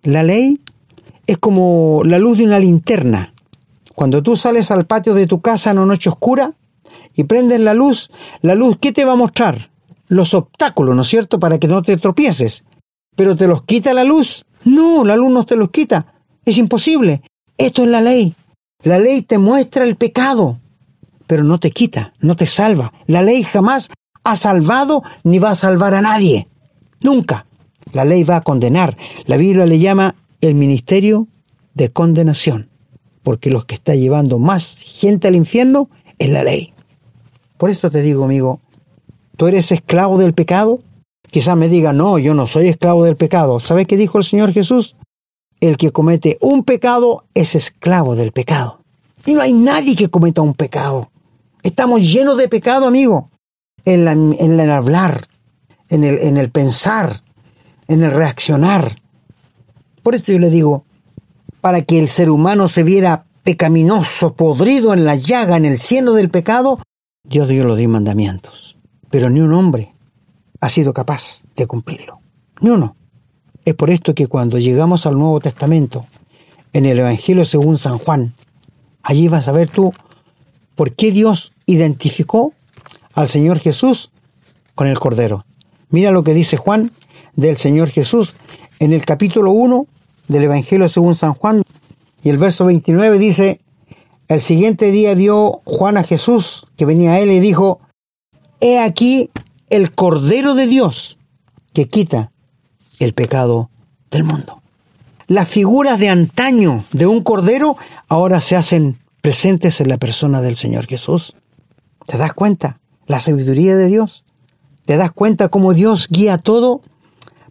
La 0.03 0.23
ley 0.23 0.59
es 1.29 1.37
como 1.37 2.01
la 2.05 2.17
luz 2.17 2.39
de 2.39 2.45
una 2.45 2.57
linterna. 2.57 3.33
Cuando 3.93 4.23
tú 4.23 4.35
sales 4.35 4.71
al 4.71 4.87
patio 4.87 5.13
de 5.13 5.27
tu 5.27 5.41
casa 5.41 5.69
en 5.69 5.77
una 5.77 5.93
noche 5.93 6.09
oscura 6.09 6.53
y 7.13 7.25
prendes 7.25 7.59
la 7.61 7.75
luz, 7.75 8.09
la 8.41 8.55
luz, 8.55 8.77
¿qué 8.81 8.91
te 8.91 9.05
va 9.05 9.13
a 9.13 9.17
mostrar? 9.17 9.69
Los 10.07 10.33
obstáculos, 10.33 10.95
¿no 10.95 11.03
es 11.03 11.07
cierto? 11.07 11.39
Para 11.39 11.59
que 11.59 11.67
no 11.67 11.83
te 11.83 11.97
tropieces. 11.97 12.63
Pero 13.15 13.35
¿te 13.35 13.47
los 13.47 13.63
quita 13.63 13.93
la 13.93 14.03
luz? 14.03 14.43
No, 14.65 15.05
la 15.05 15.15
luz 15.15 15.31
no 15.31 15.45
te 15.45 15.55
los 15.55 15.69
quita. 15.69 16.13
Es 16.45 16.57
imposible. 16.57 17.21
Esto 17.59 17.83
es 17.83 17.89
la 17.89 18.01
ley. 18.01 18.33
La 18.81 18.97
ley 18.97 19.21
te 19.21 19.37
muestra 19.37 19.83
el 19.83 19.97
pecado, 19.97 20.57
pero 21.27 21.43
no 21.43 21.59
te 21.59 21.69
quita, 21.69 22.13
no 22.21 22.35
te 22.35 22.47
salva. 22.47 22.91
La 23.05 23.21
ley 23.21 23.43
jamás 23.43 23.91
ha 24.23 24.35
salvado 24.35 25.03
ni 25.23 25.37
va 25.37 25.51
a 25.51 25.55
salvar 25.55 25.93
a 25.93 26.01
nadie. 26.01 26.47
Nunca. 27.01 27.45
La 27.91 28.03
ley 28.03 28.23
va 28.23 28.37
a 28.37 28.41
condenar. 28.41 28.97
La 29.25 29.37
Biblia 29.37 29.67
le 29.67 29.77
llama 29.77 30.15
el 30.41 30.55
ministerio 30.55 31.27
de 31.73 31.89
condenación, 31.89 32.69
porque 33.23 33.49
los 33.49 33.65
que 33.65 33.75
está 33.75 33.95
llevando 33.95 34.39
más 34.39 34.77
gente 34.77 35.27
al 35.27 35.35
infierno 35.35 35.89
es 36.17 36.29
la 36.29 36.43
ley. 36.43 36.73
Por 37.57 37.69
esto 37.69 37.91
te 37.91 38.01
digo, 38.01 38.23
amigo, 38.23 38.59
¿tú 39.37 39.47
eres 39.47 39.71
esclavo 39.71 40.17
del 40.17 40.33
pecado? 40.33 40.79
Quizás 41.29 41.55
me 41.55 41.67
diga, 41.67 41.93
no, 41.93 42.17
yo 42.17 42.33
no 42.33 42.47
soy 42.47 42.69
esclavo 42.69 43.03
del 43.05 43.15
pecado. 43.15 43.59
¿Sabes 43.59 43.85
qué 43.85 43.97
dijo 43.97 44.17
el 44.17 44.23
Señor 44.23 44.51
Jesús? 44.51 44.95
El 45.59 45.77
que 45.77 45.91
comete 45.91 46.37
un 46.41 46.63
pecado 46.63 47.25
es 47.33 47.55
esclavo 47.55 48.15
del 48.15 48.31
pecado. 48.31 48.79
Y 49.25 49.33
no 49.33 49.41
hay 49.41 49.53
nadie 49.53 49.95
que 49.95 50.09
cometa 50.09 50.41
un 50.41 50.53
pecado. 50.53 51.11
Estamos 51.61 52.01
llenos 52.01 52.37
de 52.37 52.47
pecado, 52.47 52.87
amigo. 52.87 53.29
En, 53.85 54.07
el 54.39 54.69
hablar, 54.69 55.27
en 55.89 56.03
el, 56.03 56.19
en 56.19 56.37
el 56.37 56.49
pensar, 56.49 57.23
en 57.87 58.03
el 58.03 58.11
reaccionar. 58.11 59.01
Por 60.09 60.15
esto 60.15 60.31
yo 60.31 60.39
le 60.39 60.49
digo, 60.49 60.85
para 61.61 61.83
que 61.83 61.99
el 61.99 62.07
ser 62.07 62.31
humano 62.31 62.67
se 62.67 62.81
viera 62.81 63.25
pecaminoso, 63.43 64.33
podrido 64.33 64.91
en 64.91 65.05
la 65.05 65.15
llaga, 65.15 65.55
en 65.55 65.65
el 65.65 65.77
cielo 65.77 66.13
del 66.13 66.31
pecado, 66.31 66.79
Dios 67.23 67.47
dio 67.47 67.63
los 67.63 67.77
diez 67.77 67.89
mandamientos. 67.89 68.79
Pero 69.11 69.29
ni 69.29 69.39
un 69.39 69.53
hombre 69.53 69.93
ha 70.61 70.69
sido 70.69 70.93
capaz 70.93 71.43
de 71.55 71.67
cumplirlo. 71.67 72.21
Ni 72.59 72.71
uno. 72.71 72.95
Es 73.65 73.75
por 73.75 73.91
esto 73.91 74.15
que 74.15 74.25
cuando 74.25 74.57
llegamos 74.57 75.05
al 75.05 75.15
Nuevo 75.15 75.39
Testamento, 75.41 76.07
en 76.73 76.87
el 76.87 76.97
Evangelio 76.97 77.45
según 77.45 77.77
San 77.77 77.99
Juan, 77.99 78.33
allí 79.03 79.27
vas 79.27 79.47
a 79.47 79.51
ver 79.51 79.69
tú 79.69 79.93
por 80.73 80.95
qué 80.95 81.11
Dios 81.11 81.51
identificó 81.67 82.53
al 83.13 83.27
Señor 83.27 83.59
Jesús 83.59 84.09
con 84.73 84.87
el 84.87 84.97
Cordero. 84.97 85.45
Mira 85.91 86.09
lo 86.09 86.23
que 86.23 86.33
dice 86.33 86.57
Juan 86.57 86.93
del 87.35 87.57
Señor 87.57 87.89
Jesús 87.89 88.33
en 88.79 88.91
el 88.91 89.05
capítulo 89.05 89.51
1 89.51 89.85
del 90.29 90.43
Evangelio 90.43 90.87
según 90.87 91.15
San 91.15 91.33
Juan 91.33 91.63
y 92.23 92.29
el 92.29 92.37
verso 92.37 92.65
29 92.65 93.19
dice, 93.19 93.59
el 94.27 94.41
siguiente 94.41 94.91
día 94.91 95.15
dio 95.15 95.61
Juan 95.65 95.97
a 95.97 96.03
Jesús 96.03 96.65
que 96.77 96.85
venía 96.85 97.13
a 97.13 97.19
él 97.19 97.31
y 97.31 97.39
dijo, 97.39 97.81
he 98.61 98.79
aquí 98.79 99.31
el 99.69 99.93
Cordero 99.93 100.53
de 100.53 100.67
Dios 100.67 101.17
que 101.73 101.89
quita 101.89 102.31
el 102.99 103.13
pecado 103.13 103.69
del 104.11 104.23
mundo. 104.23 104.61
Las 105.27 105.47
figuras 105.47 105.99
de 105.99 106.09
antaño 106.09 106.85
de 106.91 107.05
un 107.05 107.23
Cordero 107.23 107.77
ahora 108.07 108.41
se 108.41 108.55
hacen 108.55 108.99
presentes 109.21 109.81
en 109.81 109.89
la 109.89 109.97
persona 109.97 110.41
del 110.41 110.55
Señor 110.55 110.87
Jesús. 110.87 111.35
¿Te 112.07 112.17
das 112.17 112.33
cuenta? 112.33 112.79
La 113.05 113.19
sabiduría 113.19 113.75
de 113.75 113.87
Dios. 113.87 114.23
¿Te 114.85 114.97
das 114.97 115.11
cuenta 115.11 115.49
cómo 115.49 115.73
Dios 115.73 116.07
guía 116.09 116.39
todo 116.39 116.81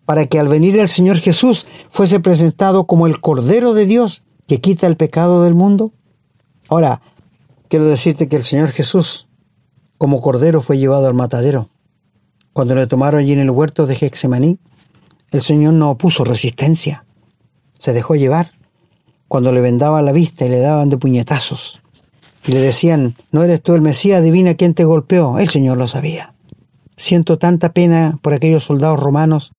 para 0.09 0.25
que 0.25 0.38
al 0.38 0.49
venir 0.49 0.79
el 0.79 0.88
Señor 0.88 1.19
Jesús 1.19 1.67
fuese 1.91 2.19
presentado 2.19 2.87
como 2.87 3.07
el 3.07 3.21
Cordero 3.21 3.75
de 3.75 3.85
Dios 3.85 4.23
que 4.47 4.59
quita 4.59 4.87
el 4.87 4.97
pecado 4.97 5.45
del 5.45 5.53
mundo? 5.53 5.93
Ahora, 6.71 7.03
quiero 7.69 7.85
decirte 7.85 8.27
que 8.27 8.37
el 8.37 8.45
Señor 8.45 8.71
Jesús, 8.71 9.29
como 9.99 10.23
Cordero, 10.23 10.62
fue 10.62 10.79
llevado 10.79 11.09
al 11.09 11.12
matadero. 11.12 11.69
Cuando 12.55 12.75
le 12.75 12.87
tomaron 12.87 13.21
allí 13.21 13.33
en 13.33 13.41
el 13.41 13.50
huerto 13.50 13.87
de 13.87 13.99
Hexemaní, 14.00 14.59
el 15.31 15.43
Señor 15.43 15.75
no 15.75 15.91
opuso 15.91 16.25
resistencia. 16.25 17.05
Se 17.79 17.93
dejó 17.93 18.15
llevar. 18.15 18.53
Cuando 19.29 19.53
le 19.53 19.61
vendaban 19.61 20.07
la 20.07 20.12
vista 20.12 20.47
y 20.47 20.49
le 20.49 20.61
daban 20.61 20.88
de 20.88 20.97
puñetazos. 20.97 21.83
Y 22.47 22.53
le 22.53 22.61
decían, 22.61 23.15
no 23.31 23.43
eres 23.43 23.61
tú 23.61 23.75
el 23.75 23.83
Mesías, 23.83 24.21
adivina 24.21 24.55
quién 24.55 24.73
te 24.73 24.85
golpeó. 24.85 25.38
El 25.38 25.50
Señor 25.50 25.77
lo 25.77 25.87
sabía. 25.87 26.33
Siento 26.97 27.37
tanta 27.37 27.75
pena 27.75 28.19
por 28.23 28.33
aquellos 28.33 28.65
soldados 28.65 28.99
romanos 28.99 29.53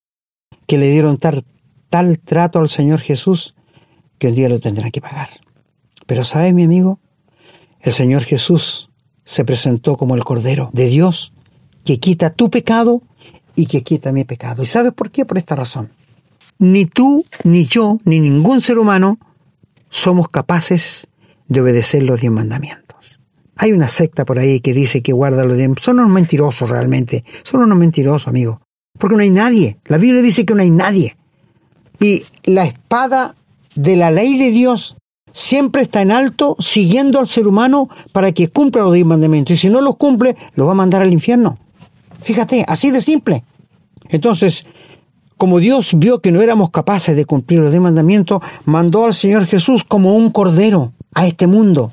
que 0.69 0.77
le 0.77 0.91
dieron 0.91 1.17
tal, 1.17 1.45
tal 1.89 2.19
trato 2.19 2.59
al 2.59 2.69
Señor 2.69 2.99
Jesús 2.99 3.55
que 4.19 4.27
un 4.27 4.35
día 4.35 4.49
lo 4.49 4.59
tendrán 4.59 4.91
que 4.91 5.01
pagar. 5.01 5.29
Pero 6.05 6.23
¿sabes, 6.23 6.53
mi 6.53 6.63
amigo? 6.63 6.99
El 7.79 7.91
Señor 7.91 8.23
Jesús 8.23 8.91
se 9.25 9.43
presentó 9.43 9.97
como 9.97 10.13
el 10.13 10.23
Cordero 10.23 10.69
de 10.71 10.85
Dios 10.85 11.33
que 11.83 11.99
quita 11.99 12.29
tu 12.29 12.51
pecado 12.51 13.01
y 13.55 13.65
que 13.65 13.81
quita 13.81 14.11
mi 14.11 14.25
pecado. 14.25 14.61
¿Y 14.61 14.67
sabes 14.67 14.93
por 14.93 15.09
qué? 15.09 15.25
Por 15.25 15.39
esta 15.39 15.55
razón. 15.55 15.89
Ni 16.59 16.85
tú, 16.85 17.25
ni 17.43 17.65
yo, 17.65 17.97
ni 18.05 18.19
ningún 18.19 18.61
ser 18.61 18.77
humano 18.77 19.17
somos 19.89 20.29
capaces 20.29 21.07
de 21.47 21.61
obedecer 21.61 22.03
los 22.03 22.21
diez 22.21 22.31
mandamientos. 22.31 23.19
Hay 23.55 23.71
una 23.71 23.89
secta 23.89 24.23
por 24.23 24.37
ahí 24.37 24.59
que 24.59 24.73
dice 24.73 25.01
que 25.01 25.13
guarda 25.13 25.43
los 25.45 25.57
diez. 25.57 25.71
Son 25.81 25.97
unos 25.97 26.11
mentirosos 26.11 26.69
realmente. 26.69 27.23
Son 27.41 27.63
unos 27.63 27.77
mentirosos, 27.77 28.27
amigo. 28.27 28.61
Porque 28.99 29.15
no 29.15 29.23
hay 29.23 29.31
nadie. 29.31 29.77
La 29.85 29.97
Biblia 29.97 30.21
dice 30.21 30.45
que 30.45 30.53
no 30.53 30.61
hay 30.61 30.69
nadie. 30.69 31.17
Y 31.99 32.23
la 32.43 32.65
espada 32.65 33.35
de 33.73 33.95
la 33.95 34.11
ley 34.11 34.37
de 34.37 34.51
Dios 34.51 34.95
siempre 35.31 35.81
está 35.81 36.01
en 36.01 36.11
alto 36.11 36.55
siguiendo 36.59 37.19
al 37.19 37.27
ser 37.27 37.47
humano 37.47 37.89
para 38.11 38.31
que 38.31 38.49
cumpla 38.49 38.83
los 38.83 38.93
diez 38.93 39.05
mandamientos. 39.05 39.55
Y 39.55 39.57
si 39.57 39.69
no 39.69 39.81
los 39.81 39.97
cumple, 39.97 40.35
lo 40.55 40.65
va 40.65 40.73
a 40.73 40.75
mandar 40.75 41.01
al 41.01 41.11
infierno. 41.11 41.57
Fíjate, 42.21 42.65
así 42.67 42.91
de 42.91 43.01
simple. 43.01 43.43
Entonces, 44.09 44.65
como 45.37 45.59
Dios 45.59 45.93
vio 45.97 46.19
que 46.19 46.31
no 46.31 46.41
éramos 46.41 46.69
capaces 46.69 47.15
de 47.15 47.25
cumplir 47.25 47.59
los 47.59 47.73
mandamientos, 47.75 48.41
mandó 48.65 49.05
al 49.05 49.13
Señor 49.13 49.45
Jesús 49.45 49.83
como 49.85 50.15
un 50.15 50.31
cordero 50.31 50.91
a 51.13 51.27
este 51.27 51.47
mundo, 51.47 51.91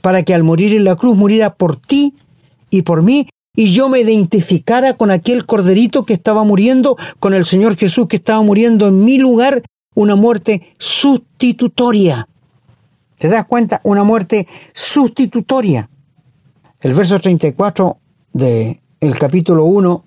para 0.00 0.22
que 0.22 0.34
al 0.34 0.44
morir 0.44 0.74
en 0.74 0.84
la 0.84 0.96
cruz 0.96 1.16
muriera 1.16 1.54
por 1.54 1.76
ti 1.76 2.14
y 2.70 2.82
por 2.82 3.02
mí, 3.02 3.28
y 3.60 3.74
yo 3.74 3.90
me 3.90 4.00
identificara 4.00 4.94
con 4.94 5.10
aquel 5.10 5.44
corderito 5.44 6.06
que 6.06 6.14
estaba 6.14 6.44
muriendo, 6.44 6.96
con 7.18 7.34
el 7.34 7.44
Señor 7.44 7.76
Jesús 7.76 8.06
que 8.08 8.16
estaba 8.16 8.40
muriendo 8.40 8.88
en 8.88 9.04
mi 9.04 9.18
lugar, 9.18 9.64
una 9.94 10.16
muerte 10.16 10.74
sustitutoria. 10.78 12.26
¿Te 13.18 13.28
das 13.28 13.44
cuenta? 13.44 13.82
Una 13.84 14.02
muerte 14.02 14.48
sustitutoria. 14.72 15.90
El 16.80 16.94
verso 16.94 17.20
34 17.20 17.98
de 18.32 18.80
el 18.98 19.18
capítulo 19.18 19.66
1, 19.66 20.04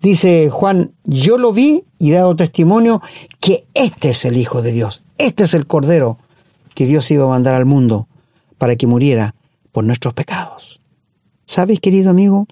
dice 0.00 0.48
Juan, 0.48 0.92
yo 1.02 1.38
lo 1.38 1.52
vi 1.52 1.82
y 1.98 2.12
dado 2.12 2.36
testimonio 2.36 3.02
que 3.40 3.66
este 3.74 4.10
es 4.10 4.24
el 4.24 4.36
Hijo 4.36 4.62
de 4.62 4.70
Dios, 4.70 5.02
este 5.18 5.42
es 5.42 5.54
el 5.54 5.66
Cordero 5.66 6.18
que 6.76 6.86
Dios 6.86 7.10
iba 7.10 7.24
a 7.24 7.30
mandar 7.30 7.56
al 7.56 7.66
mundo 7.66 8.06
para 8.58 8.76
que 8.76 8.86
muriera 8.86 9.34
por 9.72 9.82
nuestros 9.82 10.14
pecados. 10.14 10.80
¿Sabes, 11.46 11.80
querido 11.80 12.10
amigo? 12.10 12.46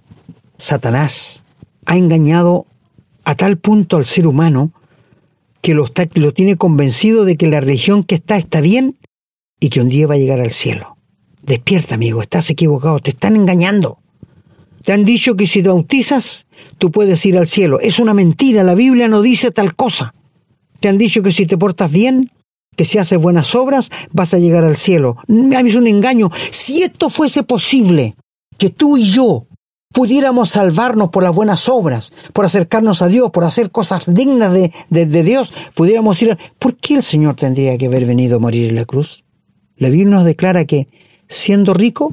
Satanás 0.65 1.45
ha 1.85 1.99
engañado 1.99 2.65
a 3.25 3.35
tal 3.35 3.59
punto 3.59 3.99
al 3.99 4.07
ser 4.07 4.27
humano 4.27 4.73
que 5.61 5.75
lo, 5.75 5.87
tiene 6.33 6.57
convencido 6.57 7.27
de 7.27 7.37
que 7.37 7.49
la 7.49 7.61
religión 7.61 8.03
que 8.03 8.15
está 8.15 8.39
está 8.39 8.63
bien 8.63 8.97
y 9.61 9.69
que 9.69 9.83
un 9.83 9.91
día 9.91 10.07
va 10.07 10.15
a 10.15 10.17
llegar 10.17 10.41
al 10.41 10.53
cielo. 10.53 10.97
Despierta, 11.43 11.97
amigo, 11.97 12.23
estás 12.23 12.49
equivocado, 12.49 12.99
te 13.01 13.11
están 13.11 13.37
engañando. 13.37 13.99
Te 14.85 14.95
han 14.95 15.05
dicho 15.05 15.37
que 15.37 15.47
si 15.47 15.63
te 15.63 15.69
bautizas, 15.69 16.47
tú 16.79 16.91
puedes 16.91 17.27
ir 17.27 17.37
al 17.37 17.47
cielo. 17.47 17.79
Es 17.79 17.99
una 17.99 18.15
mentira, 18.15 18.63
la 18.63 18.75
Biblia 18.75 19.07
no 19.07 19.21
dice 19.21 19.51
tal 19.51 19.75
cosa. 19.75 20.15
Te 20.81 20.89
han 20.89 20.97
dicho 20.97 21.23
que 21.23 21.33
si 21.33 21.45
te 21.45 21.59
portas 21.59 21.93
bien, 21.93 22.31
que 22.75 22.87
si 22.87 22.97
haces 22.97 23.19
buenas 23.19 23.55
obras, 23.55 23.91
vas 24.13 24.33
a 24.33 24.39
llegar 24.39 24.65
al 24.65 24.79
cielo. 24.79 25.19
A 25.29 25.63
mí 25.63 25.69
es 25.69 25.77
un 25.77 25.89
engaño. 25.89 26.31
Si 26.51 26.83
esto 26.83 27.11
fuese 27.11 27.43
posible, 27.43 28.15
que 28.57 28.71
tú 28.71 28.97
y 28.97 29.13
yo 29.13 29.47
pudiéramos 29.95 30.51
salvarnos 30.51 31.11
por 31.11 31.23
las 31.23 31.33
buenas 31.33 31.69
obras, 31.69 32.13
por 32.33 32.45
acercarnos 32.45 33.01
a 33.01 33.07
Dios, 33.07 33.31
por 33.31 33.45
hacer 33.45 33.71
cosas 33.71 34.03
dignas 34.09 34.53
de, 34.53 34.73
de, 34.91 35.23
Dios, 35.23 35.55
pudiéramos 35.75 36.21
ir... 36.21 36.37
¿Por 36.59 36.75
qué 36.75 36.97
el 36.97 37.03
Señor 37.05 37.37
tendría 37.37 37.79
que 37.79 37.87
haber 37.87 38.05
venido 38.05 38.37
a 38.37 38.39
morir 38.41 38.69
en 38.69 38.75
la 38.75 38.87
cruz? 38.87 39.23
La 39.77 39.89
Biblia 39.89 40.17
nos 40.17 40.25
declara 40.25 40.65
que, 40.65 40.89
siendo 41.29 41.75
rico, 41.75 42.13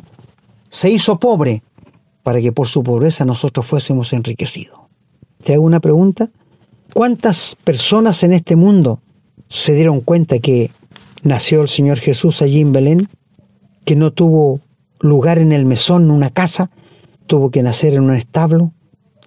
se 0.69 0.91
hizo 0.91 1.19
pobre 1.19 1.63
para 2.21 2.39
que 2.39 2.51
por 2.51 2.67
su 2.67 2.83
pobreza 2.83 3.25
nosotros 3.25 3.65
fuésemos 3.65 4.13
enriquecidos. 4.13 4.79
Te 5.43 5.55
hago 5.55 5.63
una 5.63 5.79
pregunta. 5.79 6.29
¿Cuántas 6.93 7.57
personas 7.63 8.21
en 8.21 8.33
este 8.33 8.55
mundo 8.55 8.99
se 9.49 9.73
dieron 9.73 10.01
cuenta 10.01 10.37
que 10.37 10.69
nació 11.23 11.63
el 11.63 11.67
Señor 11.67 11.97
Jesús 11.97 12.43
allí 12.43 12.61
en 12.61 12.73
Belén? 12.73 13.09
Que 13.85 13.95
no 13.95 14.11
tuvo 14.11 14.59
lugar 14.99 15.39
en 15.39 15.51
el 15.51 15.65
mesón, 15.65 16.03
en 16.03 16.11
una 16.11 16.29
casa, 16.29 16.69
tuvo 17.31 17.49
que 17.49 17.63
nacer 17.63 17.93
en 17.93 18.03
un 18.03 18.15
establo, 18.17 18.73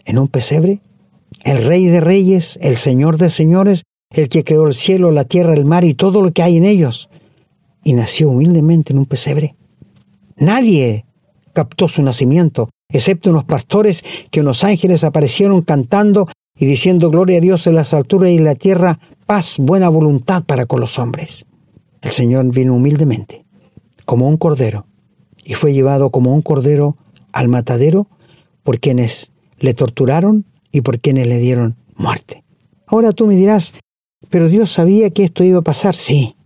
en 0.05 0.19
un 0.19 0.29
pesebre. 0.29 0.83
El 1.43 1.65
Rey 1.65 1.87
de 1.87 2.01
Reyes, 2.01 2.59
el 2.61 2.77
Señor 2.77 3.17
de 3.17 3.31
Señores, 3.31 3.85
el 4.11 4.29
que 4.29 4.45
creó 4.45 4.67
el 4.67 4.75
cielo, 4.75 5.11
la 5.11 5.25
tierra, 5.25 5.55
el 5.55 5.65
mar 5.65 5.85
y 5.85 5.95
todo 5.95 6.21
lo 6.21 6.31
que 6.31 6.43
hay 6.43 6.59
en 6.59 6.67
ellos. 6.67 7.09
Y 7.83 7.95
nació 7.95 8.29
humildemente 8.29 8.93
en 8.93 8.99
un 8.99 9.07
pesebre. 9.07 9.55
Nadie 10.37 11.07
captó 11.55 11.89
su 11.89 12.03
nacimiento, 12.03 12.69
excepto 12.91 13.31
unos 13.31 13.47
pastores 13.47 14.05
que 14.31 14.43
unos 14.43 14.65
ángeles 14.65 15.03
aparecieron 15.03 15.63
cantando 15.63 16.29
y 16.59 16.67
diciendo 16.67 17.09
gloria 17.09 17.39
a 17.39 17.41
Dios 17.41 17.67
en 17.67 17.75
las 17.75 17.95
alturas 17.95 18.29
y 18.29 18.37
en 18.37 18.45
la 18.45 18.55
tierra, 18.55 18.99
paz, 19.25 19.57
buena 19.59 19.89
voluntad 19.89 20.45
para 20.45 20.67
con 20.67 20.81
los 20.81 20.99
hombres. 20.99 21.47
El 22.03 22.11
Señor 22.11 22.45
vino 22.53 22.75
humildemente, 22.75 23.47
como 24.05 24.29
un 24.29 24.37
cordero, 24.37 24.85
y 25.43 25.55
fue 25.55 25.73
llevado 25.73 26.11
como 26.11 26.35
un 26.35 26.43
cordero 26.43 26.99
al 27.35 27.49
matadero 27.49 28.07
por 28.63 28.79
quienes 28.79 29.33
le 29.59 29.75
torturaron 29.75 30.47
y 30.73 30.81
por 30.81 31.01
quienes 31.01 31.27
le 31.27 31.39
dieron 31.39 31.77
muerte. 31.97 32.45
Ahora 32.87 33.13
tú 33.13 33.27
me 33.27 33.35
dirás, 33.35 33.75
pero 34.31 34.49
Dios 34.49 34.71
sabía 34.71 35.11
que 35.11 35.25
esto 35.25 35.45
iba 35.45 35.59
a 35.59 35.63
pasar. 35.63 35.97
Sí. 35.97 36.37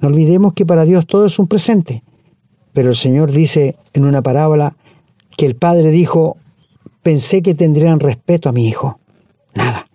No 0.00 0.08
olvidemos 0.08 0.54
que 0.54 0.64
para 0.64 0.84
Dios 0.84 1.06
todo 1.06 1.26
es 1.26 1.38
un 1.38 1.48
presente. 1.48 2.02
Pero 2.72 2.90
el 2.90 2.96
Señor 2.96 3.32
dice 3.32 3.76
en 3.92 4.04
una 4.04 4.22
parábola 4.22 4.76
que 5.36 5.46
el 5.46 5.56
Padre 5.56 5.90
dijo, 5.90 6.36
pensé 7.02 7.42
que 7.42 7.54
tendrían 7.54 8.00
respeto 8.00 8.48
a 8.48 8.52
mi 8.52 8.68
hijo. 8.68 9.00
Nada. 9.54 9.86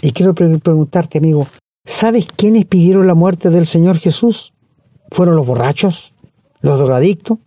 Y 0.00 0.12
quiero 0.12 0.34
preguntarte, 0.34 1.18
amigo, 1.18 1.46
¿sabes 1.84 2.26
quiénes 2.36 2.64
pidieron 2.64 3.06
la 3.06 3.14
muerte 3.14 3.50
del 3.50 3.66
Señor 3.66 3.98
Jesús? 3.98 4.54
¿Fueron 5.10 5.36
los 5.36 5.46
borrachos? 5.46 6.14
¿Los 6.60 6.78
drogadictos? 6.78 7.38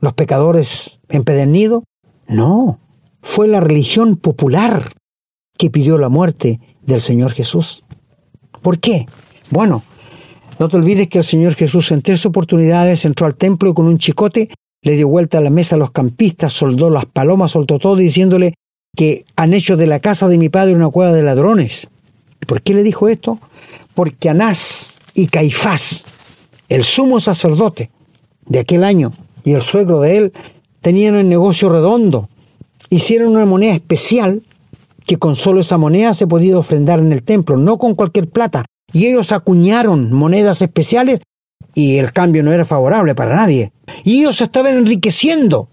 ¿Los 0.00 0.14
pecadores 0.14 0.98
empedernidos? 1.08 1.82
No, 2.26 2.78
fue 3.22 3.48
la 3.48 3.60
religión 3.60 4.16
popular 4.16 4.92
que 5.58 5.70
pidió 5.70 5.98
la 5.98 6.08
muerte 6.08 6.60
del 6.82 7.00
Señor 7.00 7.32
Jesús. 7.32 7.84
¿Por 8.62 8.78
qué? 8.78 9.06
Bueno, 9.50 9.82
no 10.58 10.68
te 10.68 10.76
olvides 10.76 11.08
que 11.08 11.18
el 11.18 11.24
Señor 11.24 11.54
Jesús 11.54 11.90
en 11.90 12.02
tres 12.02 12.24
oportunidades 12.24 13.04
entró 13.04 13.26
al 13.26 13.34
templo 13.34 13.70
y 13.70 13.74
con 13.74 13.86
un 13.86 13.98
chicote 13.98 14.50
le 14.82 14.92
dio 14.92 15.08
vuelta 15.08 15.38
a 15.38 15.42
la 15.42 15.50
mesa 15.50 15.76
a 15.76 15.78
los 15.78 15.90
campistas, 15.90 16.52
soldó 16.52 16.88
las 16.88 17.04
palomas, 17.04 17.50
soltó 17.50 17.78
todo 17.78 17.96
diciéndole 17.96 18.54
que 18.96 19.24
han 19.36 19.52
hecho 19.52 19.76
de 19.76 19.86
la 19.86 20.00
casa 20.00 20.28
de 20.28 20.38
mi 20.38 20.48
padre 20.48 20.74
una 20.74 20.88
cueva 20.88 21.12
de 21.12 21.22
ladrones. 21.22 21.88
¿Por 22.46 22.62
qué 22.62 22.74
le 22.74 22.82
dijo 22.82 23.08
esto? 23.08 23.38
Porque 23.94 24.30
Anás 24.30 24.98
y 25.14 25.26
Caifás, 25.26 26.04
el 26.68 26.84
sumo 26.84 27.20
sacerdote 27.20 27.90
de 28.46 28.60
aquel 28.60 28.84
año 28.84 29.12
y 29.44 29.52
el 29.52 29.62
suegro 29.62 30.00
de 30.00 30.16
él, 30.16 30.32
tenían 30.80 31.14
un 31.14 31.28
negocio 31.28 31.68
redondo. 31.68 32.28
Hicieron 32.88 33.32
una 33.32 33.46
moneda 33.46 33.74
especial 33.74 34.42
que 35.06 35.16
con 35.16 35.36
solo 35.36 35.60
esa 35.60 35.78
moneda 35.78 36.14
se 36.14 36.26
podía 36.26 36.58
ofrendar 36.58 36.98
en 36.98 37.12
el 37.12 37.22
templo, 37.22 37.56
no 37.56 37.78
con 37.78 37.94
cualquier 37.94 38.28
plata, 38.28 38.64
y 38.92 39.06
ellos 39.06 39.32
acuñaron 39.32 40.12
monedas 40.12 40.62
especiales 40.62 41.20
y 41.74 41.98
el 41.98 42.12
cambio 42.12 42.42
no 42.42 42.52
era 42.52 42.64
favorable 42.64 43.14
para 43.14 43.36
nadie. 43.36 43.72
Y 44.04 44.20
ellos 44.20 44.36
se 44.36 44.44
estaban 44.44 44.74
enriqueciendo. 44.74 45.68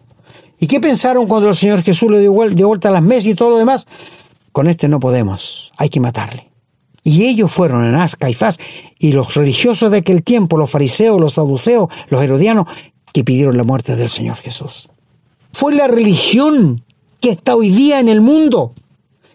¿Y 0.60 0.68
qué 0.68 0.80
pensaron 0.80 1.28
cuando 1.28 1.50
el 1.50 1.56
Señor 1.56 1.84
Jesús 1.84 2.10
le 2.12 2.20
dio 2.20 2.34
vuelta 2.34 2.90
a 2.90 2.92
las 2.92 3.04
mesas 3.04 3.28
y 3.28 3.36
todo 3.36 3.52
lo 3.52 3.58
demás? 3.58 3.86
Con 4.52 4.68
este 4.68 4.88
no 4.88 5.00
podemos, 5.00 5.72
hay 5.78 5.90
que 5.90 6.00
matarle. 6.00 6.50
Y 7.04 7.26
ellos 7.26 7.52
fueron 7.52 7.84
Anás, 7.84 8.16
Caifás 8.16 8.58
y 9.00 9.14
los 9.14 9.34
religiosos 9.36 9.92
de 9.92 10.00
aquel 10.00 10.24
tiempo, 10.24 10.58
los 10.58 10.70
fariseos, 10.70 11.22
los 11.22 11.36
saduceos, 11.36 11.90
los 12.10 12.24
herodianos, 12.24 12.68
que 13.14 13.24
pidieron 13.24 13.58
la 13.58 13.64
muerte 13.64 13.96
del 13.96 14.10
Señor 14.10 14.38
Jesús. 14.38 14.90
Fue 15.54 15.74
la 15.74 15.88
religión 15.88 16.84
que 17.20 17.32
está 17.32 17.56
hoy 17.56 17.70
día 17.70 18.00
en 18.00 18.10
el 18.10 18.22
mundo 18.22 18.74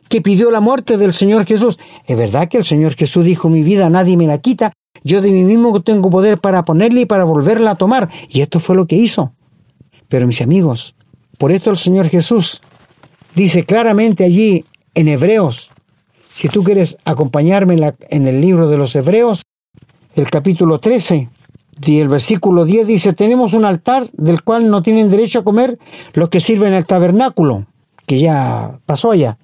que 0.09 0.21
pidió 0.21 0.50
la 0.50 0.61
muerte 0.61 0.99
del 0.99 1.12
Señor 1.12 1.47
Jesús. 1.47 1.79
Es 2.07 2.19
verdad 2.19 2.49
que 2.49 2.59
el 2.59 2.64
Señor 2.64 2.95
Jesús 2.95 3.25
dijo, 3.25 3.49
mi 3.49 3.62
vida 3.62 3.88
nadie 3.88 4.17
me 4.17 4.26
la 4.26 4.38
quita, 4.38 4.73
yo 5.05 5.21
de 5.21 5.31
mí 5.31 5.43
mismo 5.43 5.83
tengo 5.83 6.11
poder 6.11 6.38
para 6.38 6.64
ponerla 6.64 7.00
y 7.00 7.07
para 7.07 7.25
volverla 7.25 7.73
a 7.73 7.75
tomar. 7.76 8.11
Y 8.29 8.43
esto 8.43 8.61
fue 8.61 8.76
lo 8.76 8.87
que 8.87 8.97
hizo. 8.97 9.33
Pero 10.09 10.26
mis 10.26 10.43
amigos, 10.43 10.95
por 11.38 11.50
esto 11.50 11.71
el 11.71 11.79
Señor 11.79 12.09
Jesús 12.09 12.61
dice 13.35 13.64
claramente 13.64 14.25
allí 14.25 14.64
en 14.95 15.09
Hebreos, 15.09 15.71
si 16.35 16.49
tú 16.49 16.62
quieres 16.62 16.97
acompañarme 17.05 17.95
en, 18.09 18.26
el 18.26 18.41
libro 18.41 18.69
de 18.69 18.76
los 18.76 18.95
Hebreos, 18.95 19.43
el 20.14 20.31
capítulo 20.31 20.79
13, 20.79 21.29
y 21.81 22.00
el 22.00 22.09
versículo 22.09 22.64
10 22.64 22.87
dice, 22.87 23.12
tenemos 23.12 23.55
un 23.55 23.64
altar 23.64 24.11
del 24.12 24.43
cual 24.43 24.71
no 24.71 24.83
tienen 24.83 25.11
derecho 25.11 25.41
a 25.41 25.45
comer 25.45 25.79
los 26.12 26.29
que 26.29 26.41
sirven 26.41 26.75
el 26.75 26.87
tabernáculo, 26.87 27.66
que 28.07 28.20
ya 28.20 28.79
pasó 28.87 29.14
ya 29.14 29.38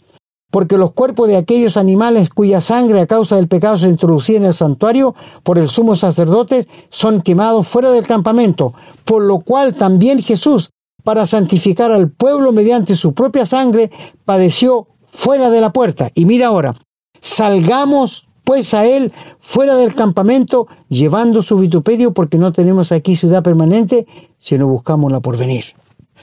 porque 0.51 0.79
los 0.79 0.93
cuerpos 0.93 1.29
de 1.29 1.37
aquellos 1.37 1.77
animales 1.77 2.31
cuya 2.31 2.61
sangre 2.61 3.01
a 3.01 3.07
causa 3.07 3.37
del 3.37 3.49
pecado 3.49 3.79
se 3.79 3.89
introducía 3.89 4.39
en 4.39 4.47
el 4.47 4.55
santuario 4.55 5.15
por 5.43 5.59
el 5.59 5.69
sumo 5.69 5.95
sacerdote 5.95 6.67
son 6.91 7.21
quemados 7.23 7.69
fuera 7.69 7.91
del 7.91 8.07
campamento, 8.07 8.73
por 9.05 9.23
lo 9.23 9.41
cual 9.41 9.75
también 9.75 10.23
Jesús, 10.23 10.71
para 11.05 11.27
santificar 11.27 11.91
al 11.91 12.11
pueblo 12.11 12.53
mediante 12.53 12.97
su 12.97 13.13
propia 13.13 13.47
sangre, 13.47 13.91
padeció 14.25 14.89
fuera 15.07 15.51
de 15.51 15.61
la 15.61 15.71
puerta. 15.71 16.11
Y 16.15 16.25
mira 16.25 16.49
ahora, 16.49 16.77
salgamos 17.21 18.28
pues 18.49 18.73
a 18.73 18.87
él 18.87 19.13
fuera 19.41 19.77
del 19.77 19.95
campamento, 19.95 20.69
llevando 20.89 21.43
su 21.43 21.59
vituperio, 21.59 22.15
porque 22.15 22.39
no 22.39 22.51
tenemos 22.51 22.93
aquí 22.93 23.15
ciudad 23.15 23.43
permanente, 23.43 24.07
sino 24.39 24.67
buscamos 24.67 25.13
la 25.13 25.21
porvenir. 25.21 25.65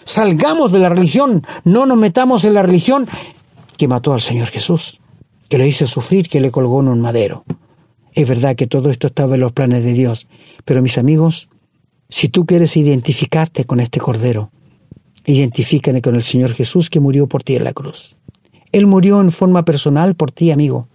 Salgamos 0.06 0.72
de 0.72 0.80
la 0.80 0.90
religión, 0.90 1.46
no 1.66 1.86
nos 1.86 2.00
metamos 2.00 2.44
en 2.44 2.56
la 2.56 2.64
religión 2.64 3.08
que 3.78 3.88
mató 3.88 4.12
al 4.12 4.22
Señor 4.22 4.48
Jesús, 4.48 5.00
que 5.50 5.60
lo 5.60 5.68
hizo 5.68 5.86
sufrir, 5.86 6.28
que 6.28 6.40
le 6.40 6.50
colgó 6.50 6.80
en 6.80 6.88
un 6.88 7.00
madero. 7.00 7.44
Es 8.14 8.28
verdad 8.28 8.56
que 8.56 8.66
todo 8.66 8.90
esto 8.90 9.06
estaba 9.06 9.36
en 9.36 9.42
los 9.42 9.52
planes 9.52 9.84
de 9.84 9.94
Dios, 9.94 10.26
pero 10.66 10.82
mis 10.82 10.98
amigos, 10.98 11.48
si 12.10 12.28
tú 12.28 12.48
quieres 12.48 12.76
identificarte 12.76 13.66
con 13.66 13.80
este 13.80 14.00
Cordero, 14.00 14.50
identifícate 15.28 16.02
con 16.02 16.16
el 16.16 16.24
Señor 16.24 16.54
Jesús 16.54 16.90
que 16.90 17.00
murió 17.00 17.28
por 17.28 17.44
ti 17.44 17.56
en 17.56 17.66
la 17.66 17.74
cruz. 17.74 18.16
Él 18.72 18.88
murió 18.88 19.22
en 19.22 19.32
forma 19.32 19.64
personal 19.64 20.16
por 20.16 20.32
ti, 20.32 20.50
amigo. 20.50 20.88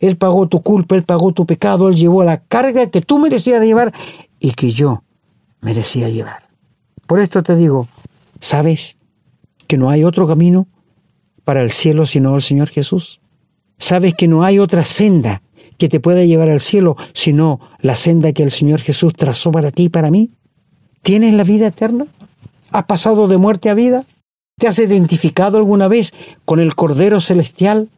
Él 0.00 0.16
pagó 0.16 0.48
tu 0.48 0.62
culpa, 0.62 0.94
Él 0.94 1.04
pagó 1.04 1.32
tu 1.32 1.46
pecado, 1.46 1.88
Él 1.88 1.96
llevó 1.96 2.24
la 2.24 2.38
carga 2.38 2.90
que 2.90 3.00
tú 3.00 3.18
merecías 3.18 3.62
llevar 3.64 3.92
y 4.40 4.52
que 4.52 4.70
yo 4.70 5.02
merecía 5.60 6.08
llevar. 6.08 6.48
Por 7.06 7.20
esto 7.20 7.42
te 7.42 7.56
digo, 7.56 7.88
¿sabes 8.40 8.96
que 9.66 9.76
no 9.76 9.90
hay 9.90 10.04
otro 10.04 10.26
camino 10.26 10.66
para 11.44 11.62
el 11.62 11.70
cielo 11.70 12.06
sino 12.06 12.34
el 12.34 12.42
Señor 12.42 12.68
Jesús? 12.68 13.20
¿Sabes 13.78 14.14
que 14.14 14.28
no 14.28 14.44
hay 14.44 14.58
otra 14.58 14.84
senda 14.84 15.42
que 15.78 15.88
te 15.88 16.00
pueda 16.00 16.24
llevar 16.24 16.48
al 16.48 16.60
cielo 16.60 16.96
sino 17.12 17.60
la 17.80 17.96
senda 17.96 18.32
que 18.32 18.42
el 18.42 18.50
Señor 18.50 18.80
Jesús 18.80 19.12
trazó 19.14 19.50
para 19.50 19.70
ti 19.70 19.84
y 19.84 19.88
para 19.88 20.10
mí? 20.10 20.30
¿Tienes 21.02 21.34
la 21.34 21.44
vida 21.44 21.66
eterna? 21.66 22.06
¿Has 22.70 22.84
pasado 22.84 23.28
de 23.28 23.36
muerte 23.36 23.68
a 23.68 23.74
vida? 23.74 24.04
¿Te 24.58 24.68
has 24.68 24.78
identificado 24.78 25.58
alguna 25.58 25.88
vez 25.88 26.14
con 26.44 26.60
el 26.60 26.74
Cordero 26.74 27.20
Celestial, 27.20 27.88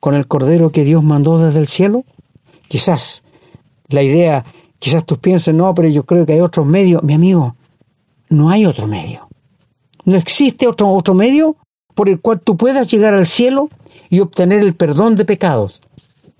con 0.00 0.14
el 0.14 0.26
Cordero 0.26 0.70
que 0.70 0.84
Dios 0.84 1.02
mandó 1.02 1.38
desde 1.38 1.60
el 1.60 1.68
cielo? 1.68 2.04
Quizás 2.68 3.22
la 3.88 4.02
idea, 4.02 4.44
quizás 4.78 5.04
tú 5.04 5.18
pienses, 5.18 5.54
no, 5.54 5.74
pero 5.74 5.88
yo 5.88 6.04
creo 6.04 6.26
que 6.26 6.34
hay 6.34 6.40
otros 6.40 6.66
medios. 6.66 7.02
Mi 7.02 7.14
amigo, 7.14 7.56
no 8.28 8.50
hay 8.50 8.66
otro 8.66 8.86
medio. 8.86 9.28
No 10.04 10.16
existe 10.16 10.66
otro, 10.66 10.90
otro 10.90 11.14
medio 11.14 11.56
por 11.94 12.08
el 12.08 12.20
cual 12.20 12.40
tú 12.40 12.56
puedas 12.56 12.88
llegar 12.88 13.14
al 13.14 13.26
cielo 13.26 13.70
y 14.10 14.20
obtener 14.20 14.60
el 14.60 14.74
perdón 14.74 15.16
de 15.16 15.24
pecados. 15.24 15.80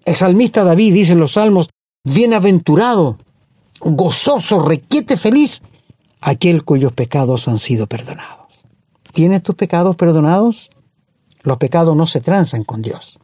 El 0.04 0.14
salmista 0.14 0.62
David 0.62 0.94
dice 0.94 1.14
en 1.14 1.20
los 1.20 1.32
salmos, 1.32 1.70
bienaventurado, 2.04 3.18
gozoso, 3.80 4.60
requiete 4.60 5.16
feliz, 5.16 5.62
aquel 6.20 6.64
cuyos 6.64 6.92
pecados 6.92 7.48
han 7.48 7.58
sido 7.58 7.86
perdonados. 7.86 8.64
¿Tienes 9.12 9.42
tus 9.42 9.54
pecados 9.54 9.96
perdonados? 9.96 10.70
Los 11.42 11.56
pecados 11.56 11.96
no 11.96 12.06
se 12.06 12.20
transan 12.20 12.64
con 12.64 12.82
Dios. 12.82 13.18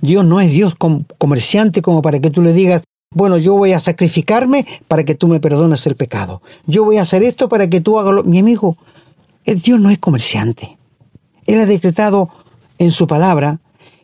Dios 0.00 0.24
no 0.24 0.40
es 0.40 0.50
Dios 0.50 0.74
comerciante 1.18 1.82
como 1.82 2.02
para 2.02 2.20
que 2.20 2.30
tú 2.30 2.42
le 2.42 2.52
digas, 2.52 2.82
bueno, 3.14 3.38
yo 3.38 3.54
voy 3.54 3.72
a 3.72 3.80
sacrificarme 3.80 4.66
para 4.88 5.04
que 5.04 5.14
tú 5.14 5.28
me 5.28 5.40
perdones 5.40 5.86
el 5.86 5.96
pecado. 5.96 6.42
Yo 6.66 6.84
voy 6.84 6.98
a 6.98 7.02
hacer 7.02 7.22
esto 7.22 7.48
para 7.48 7.68
que 7.68 7.80
tú 7.80 7.98
hagas 7.98 8.14
lo... 8.14 8.24
Mi 8.24 8.38
amigo, 8.38 8.76
Dios 9.44 9.80
no 9.80 9.90
es 9.90 9.98
comerciante. 9.98 10.76
Él 11.46 11.60
ha 11.60 11.66
decretado 11.66 12.30
en 12.78 12.90
su 12.90 13.06
palabra 13.06 13.60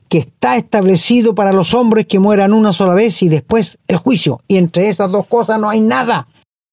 que 0.09 0.19
está 0.19 0.57
establecido 0.57 1.35
para 1.35 1.53
los 1.53 1.75
hombres 1.75 2.07
que 2.07 2.19
mueran 2.19 2.53
una 2.53 2.73
sola 2.73 2.95
vez 2.95 3.23
y 3.23 3.29
después 3.29 3.79
el 3.89 3.97
juicio. 3.97 4.41
Y 4.47 4.57
entre 4.57 4.89
esas 4.89 5.11
dos 5.11 5.27
cosas 5.27 5.59
no 5.59 5.69
hay 5.69 5.81
nada. 5.81 6.29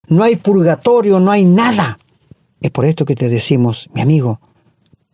No 0.08 0.23
hay 0.23 0.36
purgatorio, 0.36 1.19
no 1.19 1.32
hay 1.32 1.45
nada. 1.45 1.99
Es 2.62 2.71
por 2.71 2.86
esto 2.86 3.05
que 3.05 3.15
te 3.15 3.29
decimos, 3.29 3.89
mi 3.93 4.01
amigo, 4.01 4.39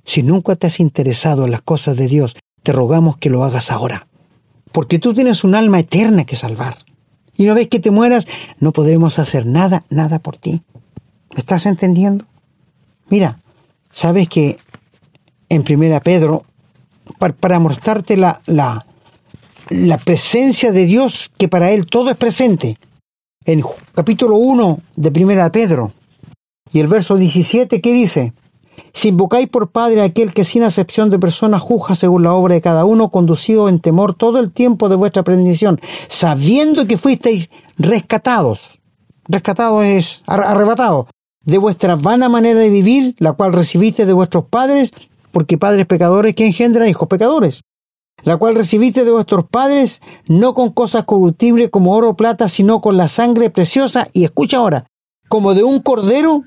si 0.04 0.24
nunca 0.24 0.56
te 0.56 0.68
has 0.68 0.80
interesado 0.80 1.46
en 1.46 1.52
las 1.52 1.62
cosas 1.62 1.98
de 1.98 2.08
Dios, 2.08 2.36
te 2.66 2.72
rogamos 2.72 3.18
que 3.18 3.30
lo 3.30 3.44
hagas 3.44 3.70
ahora. 3.72 4.08
Porque 4.72 4.98
tú 4.98 5.14
tienes 5.14 5.44
un 5.44 5.54
alma 5.54 5.80
eterna 5.80 6.26
que 6.26 6.36
salvar. 6.36 6.80
Y 7.38 7.44
una 7.44 7.54
vez 7.54 7.68
que 7.68 7.80
te 7.80 7.92
mueras, 7.92 8.28
no 8.60 8.72
podremos 8.72 9.20
hacer 9.20 9.46
nada, 9.46 9.86
nada 9.90 10.18
por 10.18 10.38
ti. 10.38 10.64
¿Me 11.30 11.38
estás 11.38 11.68
entendiendo? 11.68 12.26
Mira, 13.08 13.40
sabes 13.92 14.28
que 14.28 14.58
en 15.48 15.64
Primera 15.64 16.00
Pedro 16.00 16.44
para, 17.20 17.60
mostrarte 17.60 18.18
la, 18.18 18.42
la, 18.48 18.88
la 19.70 19.98
presencia 20.00 20.72
de 20.72 20.86
Dios, 20.86 21.32
que 21.38 21.48
para 21.48 21.72
Él 21.72 21.86
todo 21.86 22.10
es 22.10 22.18
presente. 22.18 22.80
En 23.46 23.62
capítulo 23.94 24.38
1 24.38 24.80
de 24.96 25.12
Primera 25.12 25.52
Pedro 25.52 25.94
y 26.72 26.80
el 26.80 26.88
verso 26.88 27.16
17, 27.16 27.80
¿qué 27.80 27.94
dice? 27.94 28.34
Si 28.94 29.10
invocáis 29.10 29.48
por 29.50 29.70
Padre 29.70 30.02
a 30.02 30.06
aquel 30.06 30.34
que 30.34 30.44
sin 30.44 30.64
acepción 30.64 31.10
de 31.10 31.20
personas 31.20 31.62
juzga 31.62 31.96
según 31.96 32.24
la 32.24 32.34
obra 32.34 32.56
de 32.56 32.62
cada 32.62 32.86
uno, 32.86 33.10
conducido 33.10 33.70
en 33.70 33.80
temor 33.80 34.14
todo 34.16 34.40
el 34.40 34.52
tiempo 34.52 34.90
de 34.90 34.96
vuestra 34.96 35.24
predicación, 35.24 35.80
sabiendo 36.08 36.88
que 36.88 36.98
fuisteis 36.98 37.50
rescatados. 37.78 38.80
Rescatados 39.28 39.84
es 39.86 40.24
arrebatado 40.28 41.08
de 41.46 41.58
vuestra 41.58 41.96
vana 41.96 42.28
manera 42.28 42.60
de 42.60 42.70
vivir, 42.70 43.16
la 43.20 43.34
cual 43.34 43.54
recibiste 43.54 44.06
de 44.06 44.14
vuestros 44.14 44.46
padres, 44.46 44.92
porque 45.32 45.58
padres 45.58 45.86
pecadores 45.86 46.34
que 46.34 46.48
engendran 46.48 46.90
hijos 46.90 47.08
pecadores, 47.08 47.62
la 48.24 48.38
cual 48.38 48.56
recibiste 48.56 49.06
de 49.06 49.12
vuestros 49.12 49.46
padres, 49.48 50.02
no 50.28 50.54
con 50.54 50.72
cosas 50.72 51.04
corruptibles 51.04 51.70
como 51.70 51.94
oro 51.94 52.10
o 52.10 52.16
plata, 52.16 52.50
sino 52.50 52.82
con 52.82 52.98
la 52.98 53.10
sangre 53.10 53.50
preciosa, 53.50 54.10
y 54.14 54.24
escucha 54.24 54.58
ahora, 54.58 54.88
como 55.30 55.54
de 55.54 55.64
un 55.64 55.82
cordero 55.82 56.44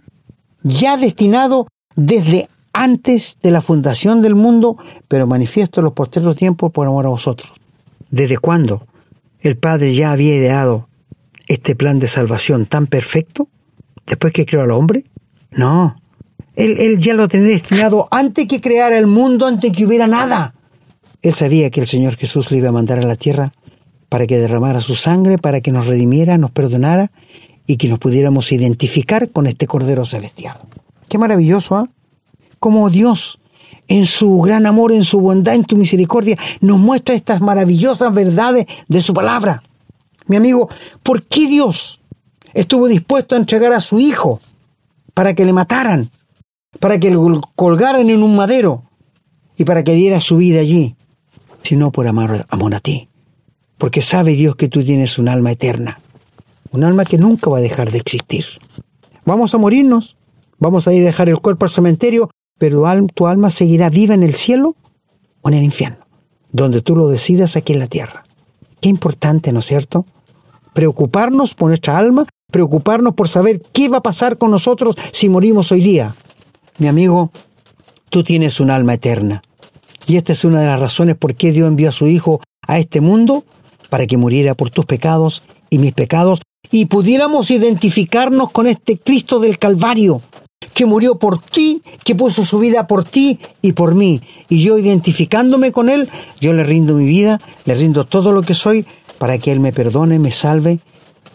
ya 0.63 0.97
destinado 0.97 1.69
desde 1.99 2.49
antes 2.73 3.39
de 3.43 3.51
la 3.51 3.61
fundación 3.61 4.23
del 4.23 4.37
mundo, 4.37 4.77
pero 5.09 5.27
manifiesto 5.27 5.81
en 5.81 5.87
los 5.87 5.95
postreros 5.95 6.37
tiempos 6.37 6.71
por 6.71 6.87
amor 6.87 7.07
a 7.07 7.09
vosotros. 7.09 7.53
¿Desde 8.09 8.39
cuándo 8.39 8.87
el 9.41 9.57
Padre 9.57 9.93
ya 9.95 10.13
había 10.13 10.37
ideado 10.37 10.89
este 11.49 11.75
plan 11.75 11.99
de 11.99 12.07
salvación 12.07 12.67
tan 12.67 12.87
perfecto? 12.87 13.49
¿Después 14.07 14.33
que 14.33 14.47
creó 14.47 14.63
al 14.63 14.71
hombre? 14.71 15.07
No. 15.51 16.01
Él, 16.55 16.77
él 16.79 16.99
ya 16.99 17.15
lo 17.15 17.27
tenía 17.27 17.49
destinado 17.49 18.07
antes 18.13 18.47
que 18.47 18.61
creara 18.61 18.97
el 18.97 19.09
mundo, 19.09 19.49
antes 19.49 19.73
que 19.73 19.85
hubiera 19.85 20.07
nada. 20.07 20.55
Él 21.21 21.35
sabía 21.35 21.71
que 21.71 21.81
el 21.81 21.89
Señor 21.89 22.15
Jesús 22.15 22.53
le 22.53 22.59
iba 22.59 22.69
a 22.69 22.73
mandar 22.73 23.01
a 23.01 23.07
la 23.07 23.17
tierra 23.17 23.53
para 24.09 24.29
que 24.29 24.39
derramara 24.39 24.81
su 24.81 24.95
sangre, 24.95 25.37
para 25.37 25.61
que 25.63 25.73
nos 25.73 25.89
redimiera, 25.89 26.39
nos 26.39 26.53
perdonara 26.53 27.11
y 27.67 27.77
que 27.77 27.89
nos 27.89 27.99
pudiéramos 27.99 28.53
identificar 28.53 29.31
con 29.31 29.49
este 29.49 29.67
Cordero 29.67 30.05
Celestial. 30.05 30.59
Qué 31.09 31.19
maravilloso, 31.19 31.77
¿ah? 31.77 31.89
Como 32.59 32.91
Dios, 32.91 33.39
en 33.87 34.07
su 34.07 34.39
gran 34.39 34.67
amor, 34.67 34.93
en 34.93 35.05
su 35.05 35.21
bondad, 35.21 35.55
en 35.55 35.65
tu 35.65 35.77
misericordia, 35.77 36.37
nos 36.61 36.79
muestra 36.79 37.15
estas 37.15 37.41
maravillosas 37.41 38.13
verdades 38.13 38.67
de 38.89 39.01
su 39.01 39.15
palabra. 39.15 39.63
Mi 40.27 40.37
amigo, 40.37 40.69
¿por 41.03 41.23
qué 41.23 41.47
Dios 41.47 42.01
estuvo 42.53 42.87
dispuesto 42.89 43.35
a 43.35 43.39
entregar 43.39 43.73
a 43.73 43.81
su 43.81 43.99
Hijo 43.99 44.41
para 45.15 45.35
que 45.35 45.45
le 45.45 45.53
mataran, 45.53 46.11
para 46.81 46.99
que 46.99 47.11
lo 47.11 47.41
colgaran 47.55 48.11
en 48.11 48.23
un 48.23 48.37
madero 48.37 48.85
y 49.57 49.65
para 49.65 49.85
que 49.85 49.95
diera 49.95 50.21
su 50.21 50.37
vida 50.37 50.61
allí? 50.61 50.97
Sino 51.63 51.91
por 51.93 52.07
amor, 52.07 52.47
amor 52.51 52.75
a 52.75 52.81
ti. 52.81 53.09
Porque 53.79 54.03
sabe 54.03 54.33
Dios 54.33 54.57
que 54.57 54.69
tú 54.69 54.83
tienes 54.83 55.19
un 55.19 55.29
alma 55.29 55.53
eterna 55.53 56.01
un 56.71 56.85
alma 56.85 57.05
que 57.05 57.19
nunca 57.19 57.51
va 57.51 57.59
a 57.59 57.63
dejar 57.63 57.91
de 57.91 57.99
existir. 57.99 58.45
Vamos 59.25 59.55
a 59.55 59.59
morirnos, 59.59 60.17
vamos 60.59 60.87
a 60.87 60.93
ir 60.93 61.03
a 61.03 61.07
dejar 61.07 61.29
el 61.29 61.41
cuerpo 61.41 61.65
al 61.65 61.71
cementerio, 61.71 62.31
pero 62.59 62.85
tu 63.15 63.27
alma 63.27 63.51
seguirá 63.51 63.89
viva 63.91 64.15
en 64.15 64.23
el 64.23 64.35
cielo 64.35 64.75
o 65.43 65.49
en 65.49 65.55
el 65.55 65.65
infierno, 65.65 66.07
donde 66.53 66.83
tú 66.83 66.97
lo 66.97 67.09
decidas 67.09 67.57
aquí 67.57 67.73
en 67.73 67.79
la 67.79 67.87
tierra. 67.87 68.25
Qué 68.81 68.89
importante, 68.89 69.53
¿no 69.53 69.61
es 69.61 69.67
cierto? 69.67 70.05
Preocuparnos 70.73 71.55
por 71.55 71.69
nuestra 71.69 71.97
alma, 71.97 72.27
preocuparnos 72.51 73.15
por 73.15 73.29
saber 73.29 73.63
qué 73.73 73.89
va 73.89 73.99
a 73.99 74.03
pasar 74.03 74.39
con 74.39 74.51
nosotros 74.51 74.97
si 75.13 75.29
morimos 75.29 75.73
hoy 75.73 75.81
día. 75.81 76.17
Mi 76.79 76.89
amigo, 76.89 77.31
tú 78.11 78.23
tienes 78.23 78.61
un 78.61 78.71
alma 78.71 78.95
eterna. 78.95 79.43
Y 80.07 80.17
esta 80.17 80.33
es 80.33 80.45
una 80.45 80.61
de 80.61 80.67
las 80.67 80.81
razones 80.81 81.17
por 81.17 81.35
qué 81.35 81.53
Dios 81.53 81.69
envió 81.69 81.89
a 81.89 81.93
su 81.93 82.07
Hijo 82.07 82.41
a 82.67 82.79
este 82.79 83.01
mundo, 83.01 83.45
para 83.91 84.07
que 84.07 84.17
muriera 84.17 84.55
por 84.55 84.71
tus 84.71 84.85
pecados 84.85 85.43
y 85.71 85.79
mis 85.79 85.93
pecados, 85.93 86.41
y 86.71 86.87
pudiéramos 86.87 87.51
identificarnos 87.51 88.51
con 88.51 88.67
este 88.67 88.99
Cristo 88.99 89.41
del 89.41 89.59
Calvario, 89.59 90.23
que 90.75 90.87
murió 90.87 91.17
por 91.17 91.41
ti, 91.41 91.83
que 92.05 92.15
puso 92.15 92.45
su 92.45 92.59
vida 92.59 92.87
por 92.87 93.05
ti 93.05 93.41
y 93.63 93.73
por 93.73 93.95
mí. 93.95 94.23
Y 94.49 94.63
yo 94.63 94.79
identificándome 94.79 95.73
con 95.73 95.89
Él, 95.89 96.09
yo 96.41 96.53
le 96.53 96.65
rindo 96.65 96.95
mi 96.95 97.05
vida, 97.05 97.41
le 97.65 97.75
rindo 97.75 98.05
todo 98.05 98.33
lo 98.33 98.43
que 98.43 98.55
soy 98.55 98.87
para 99.19 99.39
que 99.39 99.53
Él 99.53 99.61
me 99.61 99.73
perdone, 99.73 100.19
me 100.19 100.33
salve 100.33 100.81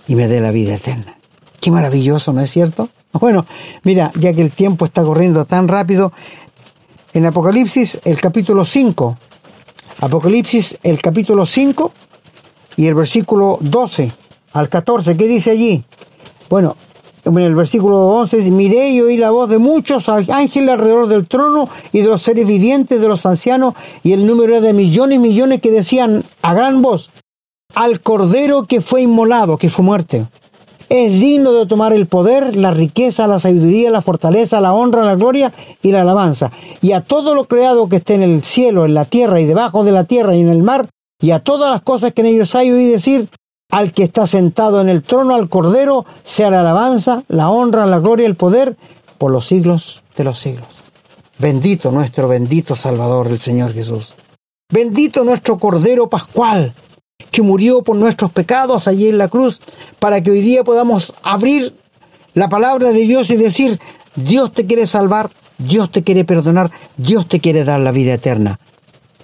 y 0.07 0.15
me 0.15 0.27
dé 0.27 0.41
la 0.41 0.51
vida 0.51 0.75
eterna. 0.75 1.17
Qué 1.59 1.71
maravilloso, 1.71 2.33
¿no 2.33 2.41
es 2.41 2.51
cierto? 2.51 2.89
Bueno, 3.19 3.45
mira, 3.83 4.11
ya 4.15 4.33
que 4.33 4.41
el 4.41 4.51
tiempo 4.51 4.85
está 4.85 5.03
corriendo 5.03 5.45
tan 5.45 5.67
rápido, 5.67 6.11
en 7.13 7.27
Apocalipsis 7.27 7.99
el 8.05 8.19
capítulo 8.19 8.65
5, 8.65 9.17
Apocalipsis 9.99 10.79
el 10.81 10.99
capítulo 10.99 11.45
5 11.45 11.91
y 12.77 12.87
el 12.87 12.95
versículo 12.95 13.59
12 13.61 14.11
al 14.53 14.67
14, 14.67 15.15
¿qué 15.15 15.27
dice 15.27 15.51
allí? 15.51 15.83
Bueno, 16.49 16.75
en 17.25 17.37
el 17.37 17.55
versículo 17.55 18.07
11 18.07 18.37
dice, 18.37 18.51
miré 18.51 18.89
y 18.89 19.01
oí 19.01 19.17
la 19.17 19.31
voz 19.31 19.49
de 19.49 19.57
muchos 19.57 20.09
ángeles 20.09 20.69
alrededor 20.69 21.07
del 21.07 21.27
trono 21.27 21.69
y 21.91 22.01
de 22.01 22.07
los 22.07 22.21
seres 22.21 22.45
vivientes, 22.45 22.99
de 22.99 23.07
los 23.07 23.25
ancianos, 23.25 23.75
y 24.03 24.11
el 24.11 24.27
número 24.27 24.59
de 24.59 24.73
millones 24.73 25.15
y 25.15 25.19
millones 25.19 25.61
que 25.61 25.71
decían 25.71 26.23
a 26.41 26.53
gran 26.53 26.81
voz, 26.81 27.11
al 27.73 28.01
cordero 28.01 28.63
que 28.63 28.81
fue 28.81 29.03
inmolado, 29.03 29.57
que 29.57 29.69
fue 29.69 29.85
muerte. 29.85 30.27
Es 30.89 31.11
digno 31.19 31.53
de 31.53 31.65
tomar 31.65 31.93
el 31.93 32.07
poder, 32.07 32.55
la 32.55 32.71
riqueza, 32.71 33.25
la 33.25 33.39
sabiduría, 33.39 33.89
la 33.89 34.01
fortaleza, 34.01 34.61
la 34.61 34.73
honra, 34.73 35.03
la 35.03 35.15
gloria 35.15 35.53
y 35.81 35.91
la 35.91 36.01
alabanza. 36.01 36.51
Y 36.81 36.91
a 36.91 37.01
todo 37.01 37.33
lo 37.35 37.45
creado 37.45 37.89
que 37.89 37.95
esté 37.95 38.15
en 38.15 38.21
el 38.21 38.43
cielo, 38.43 38.85
en 38.85 38.93
la 38.93 39.05
tierra 39.05 39.39
y 39.39 39.45
debajo 39.45 39.83
de 39.83 39.91
la 39.91 40.03
tierra 40.03 40.35
y 40.35 40.41
en 40.41 40.49
el 40.49 40.61
mar, 40.61 40.89
y 41.19 41.31
a 41.31 41.39
todas 41.39 41.71
las 41.71 41.81
cosas 41.81 42.13
que 42.13 42.21
en 42.21 42.27
ellos 42.27 42.53
hay, 42.53 42.69
oí 42.69 42.85
decir, 42.85 43.29
al 43.73 43.91
que 43.91 44.03
está 44.03 44.27
sentado 44.27 44.79
en 44.81 44.87
el 44.87 45.01
trono, 45.01 45.33
al 45.33 45.49
Cordero, 45.49 46.05
sea 46.23 46.51
la 46.51 46.59
alabanza, 46.59 47.23
la 47.27 47.49
honra, 47.49 47.87
la 47.87 47.97
gloria 47.97 48.27
y 48.27 48.29
el 48.29 48.35
poder 48.35 48.77
por 49.17 49.31
los 49.31 49.47
siglos 49.47 50.03
de 50.15 50.23
los 50.23 50.37
siglos. 50.37 50.83
Bendito 51.39 51.91
nuestro 51.91 52.27
bendito 52.27 52.75
Salvador, 52.75 53.29
el 53.29 53.39
Señor 53.39 53.73
Jesús. 53.73 54.13
Bendito 54.69 55.23
nuestro 55.23 55.57
Cordero 55.57 56.07
Pascual, 56.07 56.75
que 57.31 57.41
murió 57.41 57.81
por 57.81 57.95
nuestros 57.95 58.31
pecados 58.31 58.87
allí 58.87 59.07
en 59.07 59.17
la 59.17 59.27
cruz, 59.27 59.59
para 59.97 60.21
que 60.21 60.29
hoy 60.29 60.41
día 60.41 60.63
podamos 60.63 61.15
abrir 61.23 61.75
la 62.35 62.49
palabra 62.49 62.91
de 62.91 62.99
Dios 62.99 63.31
y 63.31 63.37
decir, 63.37 63.79
Dios 64.15 64.51
te 64.51 64.67
quiere 64.67 64.85
salvar, 64.85 65.31
Dios 65.57 65.91
te 65.91 66.03
quiere 66.03 66.25
perdonar, 66.25 66.69
Dios 66.95 67.27
te 67.27 67.39
quiere 67.39 67.63
dar 67.63 67.79
la 67.79 67.91
vida 67.91 68.13
eterna. 68.13 68.59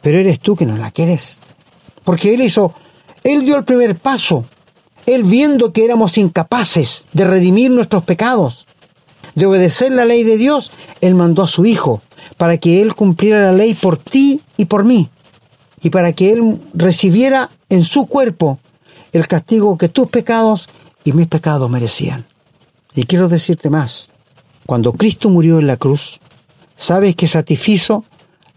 Pero 0.02 0.18
eres 0.18 0.40
tú 0.40 0.56
que 0.56 0.66
no 0.66 0.76
la 0.76 0.90
quieres. 0.90 1.40
Porque 2.04 2.34
Él 2.34 2.42
hizo 2.42 2.74
él 3.34 3.46
dio 3.46 3.58
el 3.58 3.64
primer 3.64 3.96
paso. 3.96 4.46
Él 5.06 5.24
viendo 5.24 5.72
que 5.72 5.86
éramos 5.86 6.18
incapaces 6.18 7.06
de 7.14 7.26
redimir 7.26 7.70
nuestros 7.70 8.04
pecados, 8.04 8.66
de 9.36 9.46
obedecer 9.46 9.92
la 9.92 10.06
ley 10.06 10.24
de 10.24 10.38
Dios, 10.38 10.72
Él 11.02 11.16
mandó 11.16 11.44
a 11.44 11.48
su 11.48 11.66
Hijo 11.66 12.02
para 12.38 12.58
que 12.58 12.82
Él 12.82 12.96
cumpliera 12.96 13.44
la 13.44 13.52
ley 13.52 13.76
por 13.76 13.98
ti 13.98 14.42
y 14.58 14.66
por 14.66 14.84
mí, 14.84 15.10
y 15.82 15.92
para 15.92 16.14
que 16.14 16.32
Él 16.32 16.60
recibiera 16.74 17.52
en 17.70 17.84
su 17.84 18.08
cuerpo 18.08 18.60
el 19.12 19.28
castigo 19.28 19.78
que 19.78 19.90
tus 19.90 20.08
pecados 20.08 20.70
y 21.04 21.14
mis 21.14 21.28
pecados 21.28 21.70
merecían. 21.70 22.26
Y 22.96 23.04
quiero 23.04 23.30
decirte 23.30 23.70
más, 23.70 24.10
cuando 24.66 24.94
Cristo 24.94 25.30
murió 25.30 25.60
en 25.60 25.68
la 25.68 25.78
cruz, 25.78 26.20
¿sabes 26.76 27.16
que 27.16 27.28
satisfizo 27.28 28.06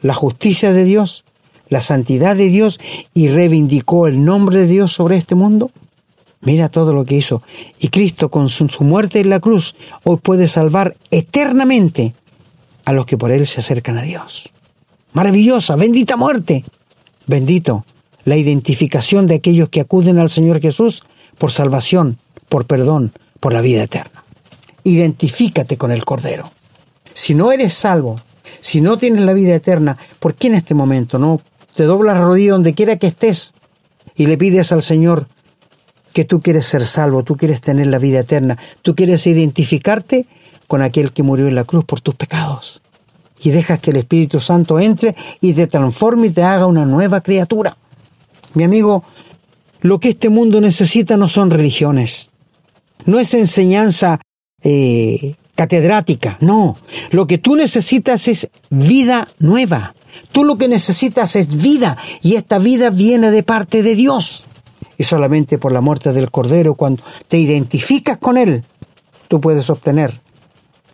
la 0.00 0.14
justicia 0.14 0.72
de 0.72 0.85
Dios 0.85 1.24
la 1.72 1.80
santidad 1.80 2.37
de 2.37 2.48
Dios 2.48 2.78
y 3.14 3.28
reivindicó 3.28 4.06
el 4.06 4.22
nombre 4.22 4.58
de 4.58 4.66
Dios 4.66 4.92
sobre 4.92 5.16
este 5.16 5.35
mundo? 5.35 5.70
Mira 6.42 6.68
todo 6.68 6.92
lo 6.92 7.06
que 7.06 7.14
hizo. 7.14 7.42
Y 7.78 7.88
Cristo 7.88 8.30
con 8.30 8.50
su, 8.50 8.68
muerte 8.80 9.20
en 9.20 9.30
la 9.30 9.40
cruz 9.40 9.74
hoy 10.04 10.18
puede 10.18 10.48
salvar 10.48 10.96
eternamente 11.11 12.12
a 12.85 12.92
los 12.92 13.06
que 13.06 13.16
por 13.16 13.30
Él 13.30 13.46
se 13.46 13.61
acercan 13.61 13.96
a 13.96 14.02
Dios. 14.02 14.50
Maravillosa, 15.14 15.74
bendita 15.76 16.16
muerte. 16.16 16.62
Bendito 17.26 17.87
la 18.24 18.37
identificación 18.37 19.26
de 19.26 19.37
aquellos 19.37 19.70
que 19.70 19.80
acuden 19.80 20.18
al 20.18 20.28
Señor 20.28 20.61
Jesús 20.61 21.02
por 21.38 21.52
salvación, 21.52 22.18
por 22.50 22.66
perdón, 22.66 23.12
por 23.40 23.54
la 23.54 23.62
vida 23.62 23.82
eterna. 23.82 24.24
Identifícate 24.85 25.78
con 25.78 25.90
el 25.90 26.04
Cordero. 26.04 26.52
Si 27.14 27.35
no 27.35 27.50
eres 27.50 27.72
salvo, 27.72 28.20
si 28.61 28.82
no 28.82 28.98
tienes 28.98 29.24
la 29.24 29.32
vida 29.32 29.54
eterna, 29.54 29.96
¿por 30.20 30.35
qué 30.35 30.48
en 30.48 30.56
este 30.56 30.74
momento 30.74 31.18
no 31.18 31.40
te 31.74 31.85
doblas 31.85 32.18
rodilla 32.18 32.52
donde 32.52 32.74
quiera 32.74 32.96
que 32.96 33.08
estés 33.08 33.54
y 34.14 34.26
le 34.26 34.37
pides 34.37 34.72
al 34.72 34.82
Señor 34.82 35.26
que 36.12 36.24
tú 36.24 36.40
quieres 36.40 36.66
ser 36.66 36.85
salvo, 36.85 37.22
tú 37.22 37.37
quieres 37.37 37.61
tener 37.61 37.87
la 37.87 37.98
vida 37.98 38.20
eterna, 38.20 38.58
tú 38.82 38.94
quieres 38.94 39.26
identificarte 39.26 40.26
con 40.66 40.82
aquel 40.82 41.12
que 41.12 41.22
murió 41.22 41.48
en 41.48 41.54
la 41.54 41.64
cruz 41.64 41.85
por 41.85 42.00
tus 42.00 42.14
pecados. 42.14 42.82
Y 43.40 43.50
dejas 43.50 43.80
que 43.80 43.90
el 43.90 43.96
Espíritu 43.96 44.40
Santo 44.40 44.78
entre 44.78 45.16
y 45.40 45.52
te 45.52 45.66
transforme 45.66 46.28
y 46.28 46.30
te 46.30 46.42
haga 46.42 46.66
una 46.66 46.85
nueva 46.85 47.22
criatura. 47.22 47.76
Mi 48.54 48.64
amigo, 48.64 49.04
lo 49.80 49.98
que 49.98 50.11
este 50.11 50.28
mundo 50.28 50.61
necesita 50.61 51.16
no 51.16 51.28
son 51.28 51.50
religiones, 51.50 52.30
no 53.04 53.18
es 53.18 53.35
enseñanza 53.35 54.20
eh, 54.62 55.35
catedrática, 55.54 56.38
no. 56.40 56.76
Lo 57.11 57.26
que 57.26 57.38
tú 57.38 57.56
necesitas 57.56 58.28
es 58.28 58.48
vida 58.70 59.28
nueva. 59.38 59.94
Tú 60.33 60.44
lo 60.44 60.57
que 60.57 60.68
necesitas 60.68 61.37
es 61.37 61.57
vida 61.57 61.96
y 62.20 62.37
esta 62.37 62.59
vida 62.59 62.90
viene 62.90 63.31
de 63.31 63.42
parte 63.42 63.83
de 63.83 63.94
Dios. 63.94 64.44
Y 64.98 65.05
solamente 65.05 65.59
por 65.59 65.72
la 65.72 65.81
muerte 65.81 66.12
del 66.12 66.31
Cordero, 66.31 66.75
cuando 66.75 67.03
te 67.29 67.38
identificas 67.38 68.18
con 68.18 68.38
Él, 68.38 68.64
tú 69.29 69.40
puedes 69.40 69.68
obtener 69.70 70.20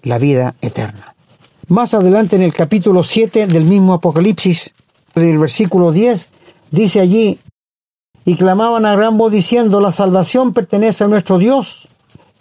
la 0.02 0.18
vida 0.18 0.54
eterna. 0.60 1.14
Más 1.68 1.92
adelante 1.92 2.36
en 2.36 2.42
el 2.42 2.54
capítulo 2.54 3.02
7 3.02 3.46
del 3.46 3.64
mismo 3.64 3.92
Apocalipsis, 3.92 4.74
del 5.14 5.38
versículo 5.38 5.92
10, 5.92 6.30
dice 6.70 7.00
allí, 7.00 7.40
y 8.24 8.36
clamaban 8.36 8.86
a 8.86 8.94
gran 8.94 9.18
voz 9.18 9.32
diciendo, 9.32 9.80
la 9.80 9.92
salvación 9.92 10.52
pertenece 10.52 11.04
a 11.04 11.08
nuestro 11.08 11.38
Dios 11.38 11.88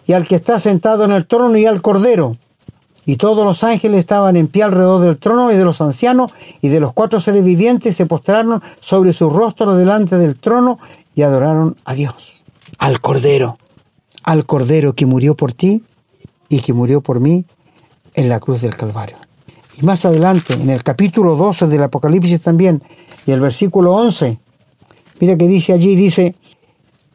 y 0.06 0.14
al 0.14 0.28
que 0.28 0.36
está 0.36 0.60
sentado 0.60 1.04
en 1.04 1.12
el 1.12 1.28
trono 1.28 1.58
y 1.58 1.66
al 1.66 1.82
Cordero. 1.82 2.38
Y 3.08 3.16
todos 3.16 3.46
los 3.46 3.64
ángeles 3.64 4.02
estaban 4.02 4.36
en 4.36 4.50
pie 4.50 4.64
alrededor 4.64 5.02
del 5.02 5.18
trono 5.18 5.50
y 5.50 5.56
de 5.56 5.64
los 5.64 5.80
ancianos 5.80 6.34
y 6.62 6.68
de 6.68 6.82
los 6.82 6.92
cuatro 6.92 7.22
seres 7.22 7.46
vivientes 7.46 7.96
se 7.96 8.06
postraron 8.06 8.62
sobre 8.82 9.14
su 9.14 9.30
rostro 9.30 9.76
delante 9.76 10.18
del 10.18 10.36
trono 10.36 10.78
y 11.16 11.22
adoraron 11.22 11.78
a 11.86 11.94
Dios, 11.94 12.44
al 12.78 13.00
Cordero, 13.00 13.60
al 14.24 14.46
Cordero 14.46 14.92
que 14.92 15.06
murió 15.06 15.36
por 15.36 15.54
ti 15.54 15.86
y 16.50 16.60
que 16.60 16.74
murió 16.74 17.00
por 17.00 17.22
mí 17.22 17.46
en 18.14 18.28
la 18.28 18.42
cruz 18.42 18.62
del 18.62 18.76
Calvario. 18.76 19.16
Y 19.82 19.86
más 19.86 20.04
adelante, 20.04 20.56
en 20.56 20.70
el 20.70 20.84
capítulo 20.84 21.38
12 21.38 21.68
del 21.68 21.84
Apocalipsis 21.84 22.42
también, 22.42 22.84
y 23.26 23.32
el 23.32 23.40
versículo 23.40 23.94
11, 23.94 24.38
mira 25.22 25.38
que 25.38 25.48
dice 25.48 25.72
allí, 25.72 25.96
dice, 25.96 26.36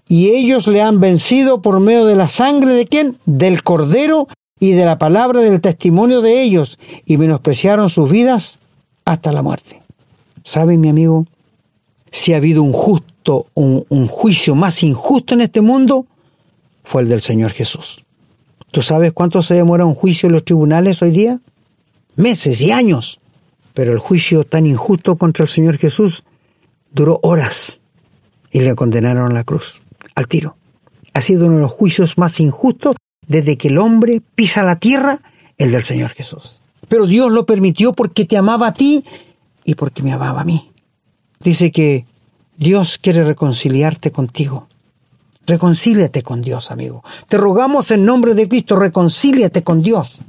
y 0.08 0.30
ellos 0.30 0.66
le 0.66 0.80
han 0.80 1.00
vencido 1.00 1.60
por 1.60 1.80
medio 1.80 2.06
de 2.06 2.16
la 2.16 2.28
sangre 2.28 2.72
de 2.72 2.86
quién? 2.86 3.18
Del 3.26 3.62
Cordero 3.62 4.28
y 4.62 4.70
de 4.70 4.84
la 4.84 4.96
palabra 4.96 5.40
del 5.40 5.60
testimonio 5.60 6.20
de 6.20 6.40
ellos 6.40 6.78
y 7.04 7.16
menospreciaron 7.16 7.90
sus 7.90 8.08
vidas 8.08 8.60
hasta 9.04 9.32
la 9.32 9.42
muerte. 9.42 9.82
¿Sabe, 10.44 10.78
mi 10.78 10.88
amigo? 10.88 11.26
Si 12.12 12.32
ha 12.32 12.36
habido 12.36 12.62
un 12.62 12.72
justo, 12.72 13.48
un 13.54 14.06
juicio 14.06 14.54
más 14.54 14.84
injusto 14.84 15.34
en 15.34 15.40
este 15.40 15.62
mundo, 15.62 16.06
fue 16.84 17.02
el 17.02 17.08
del 17.08 17.22
Señor 17.22 17.50
Jesús. 17.50 18.04
¿Tú 18.70 18.82
sabes 18.82 19.10
cuánto 19.10 19.42
se 19.42 19.54
demora 19.54 19.84
un 19.84 19.96
juicio 19.96 20.28
en 20.28 20.34
los 20.34 20.44
tribunales 20.44 21.02
hoy 21.02 21.10
día? 21.10 21.40
Meses 22.14 22.62
y 22.62 22.70
años. 22.70 23.18
Pero 23.74 23.92
el 23.92 23.98
juicio 23.98 24.44
tan 24.44 24.66
injusto 24.66 25.16
contra 25.16 25.42
el 25.42 25.48
Señor 25.48 25.76
Jesús 25.76 26.22
duró 26.92 27.18
horas 27.24 27.80
y 28.52 28.60
le 28.60 28.76
condenaron 28.76 29.32
a 29.32 29.34
la 29.34 29.42
cruz, 29.42 29.82
al 30.14 30.28
tiro. 30.28 30.54
Ha 31.14 31.20
sido 31.20 31.46
uno 31.46 31.56
de 31.56 31.62
los 31.62 31.72
juicios 31.72 32.16
más 32.16 32.38
injustos 32.38 32.94
desde 33.26 33.56
que 33.56 33.68
el 33.68 33.78
hombre 33.78 34.22
pisa 34.34 34.62
la 34.62 34.76
tierra, 34.76 35.20
el 35.58 35.72
del 35.72 35.84
Señor 35.84 36.10
Jesús. 36.10 36.60
Pero 36.88 37.06
Dios 37.06 37.30
lo 37.32 37.46
permitió 37.46 37.92
porque 37.92 38.24
te 38.24 38.36
amaba 38.36 38.68
a 38.68 38.74
ti 38.74 39.04
y 39.64 39.74
porque 39.74 40.02
me 40.02 40.12
amaba 40.12 40.40
a 40.40 40.44
mí. 40.44 40.70
Dice 41.40 41.70
que 41.70 42.06
Dios 42.56 42.98
quiere 42.98 43.24
reconciliarte 43.24 44.12
contigo. 44.12 44.68
Reconcíliate 45.46 46.22
con 46.22 46.42
Dios, 46.42 46.70
amigo. 46.70 47.02
Te 47.28 47.36
rogamos 47.36 47.90
en 47.90 48.04
nombre 48.04 48.34
de 48.34 48.48
Cristo, 48.48 48.76
reconcíliate 48.76 49.62
con 49.62 49.82
Dios. 49.82 50.20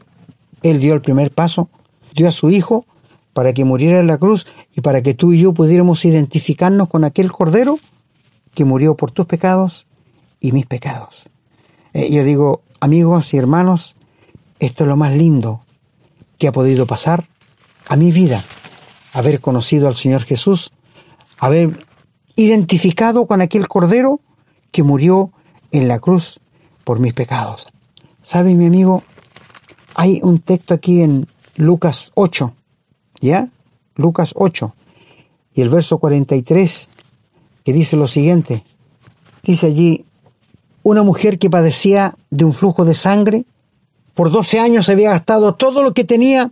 Él 0.64 0.80
dio 0.80 0.94
el 0.94 1.02
primer 1.02 1.32
paso, 1.32 1.70
dio 2.16 2.28
a 2.28 2.32
su 2.32 2.50
Hijo 2.50 2.86
para 3.34 3.54
que 3.54 3.66
muriera 3.66 4.00
en 4.00 4.08
la 4.08 4.18
cruz 4.18 4.48
y 4.76 4.82
para 4.82 5.02
que 5.02 5.14
tú 5.14 5.34
y 5.34 5.40
yo 5.40 5.54
pudiéramos 5.54 6.06
identificarnos 6.06 6.88
con 6.88 7.04
aquel 7.04 7.32
Cordero 7.32 7.80
que 8.54 8.66
murió 8.66 8.96
por 8.96 9.12
tus 9.12 9.26
pecados 9.26 9.88
y 10.40 10.52
mis 10.52 10.66
pecados. 10.66 11.30
Eh, 11.94 12.12
yo 12.12 12.24
digo, 12.24 12.64
Amigos 12.84 13.34
y 13.34 13.38
hermanos, 13.38 13.96
esto 14.60 14.84
es 14.84 14.90
lo 14.90 14.98
más 14.98 15.16
lindo 15.16 15.62
que 16.38 16.50
ha 16.50 16.52
podido 16.52 16.86
pasar 16.86 17.30
a 17.88 17.96
mi 17.96 18.12
vida, 18.12 18.44
haber 19.14 19.40
conocido 19.40 19.88
al 19.88 19.96
Señor 19.96 20.24
Jesús, 20.24 20.74
haber 21.38 21.88
identificado 22.36 23.26
con 23.26 23.40
aquel 23.40 23.70
Cordero 23.70 24.20
que 24.72 24.84
murió 24.84 25.32
en 25.72 25.88
la 25.88 26.00
cruz 26.00 26.42
por 26.84 27.00
mis 27.00 27.14
pecados. 27.14 27.68
¿Sabe, 28.22 28.54
mi 28.54 28.66
amigo? 28.66 29.04
Hay 29.96 30.20
un 30.22 30.40
texto 30.40 30.74
aquí 30.74 31.04
en 31.04 31.30
Lucas 31.56 32.12
8, 32.16 32.54
¿ya? 33.22 33.48
Lucas 33.96 34.34
8, 34.36 34.76
y 35.54 35.62
el 35.62 35.70
verso 35.70 36.00
43, 36.00 36.90
que 37.64 37.72
dice 37.72 37.96
lo 37.96 38.08
siguiente. 38.08 38.66
Dice 39.42 39.68
allí, 39.68 40.06
una 40.84 41.04
mujer 41.04 41.40
que 41.40 41.50
padecía 41.50 42.16
de 42.30 42.46
un 42.46 42.54
flujo 42.54 42.86
de 42.86 42.94
sangre. 42.94 43.46
Por 44.14 44.32
12 44.32 44.60
años 44.60 44.90
había 44.90 45.12
gastado 45.12 45.56
todo 45.56 45.82
lo 45.82 45.94
que 45.94 46.04
tenía, 46.04 46.52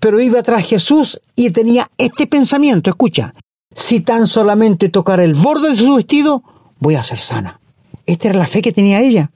pero 0.00 0.20
iba 0.20 0.42
tras 0.42 0.66
Jesús 0.66 1.20
y 1.36 1.50
tenía 1.50 1.90
este 1.98 2.26
pensamiento, 2.26 2.90
escucha, 2.90 3.32
si 3.74 4.00
tan 4.00 4.26
solamente 4.26 4.88
tocara 4.88 5.22
el 5.22 5.34
borde 5.34 5.70
de 5.70 5.76
su 5.76 5.94
vestido, 5.94 6.42
voy 6.80 6.96
a 6.96 7.04
ser 7.04 7.18
sana. 7.18 7.60
Esta 8.06 8.28
era 8.28 8.38
la 8.38 8.46
fe 8.46 8.62
que 8.62 8.72
tenía 8.72 9.00
ella. 9.00 9.30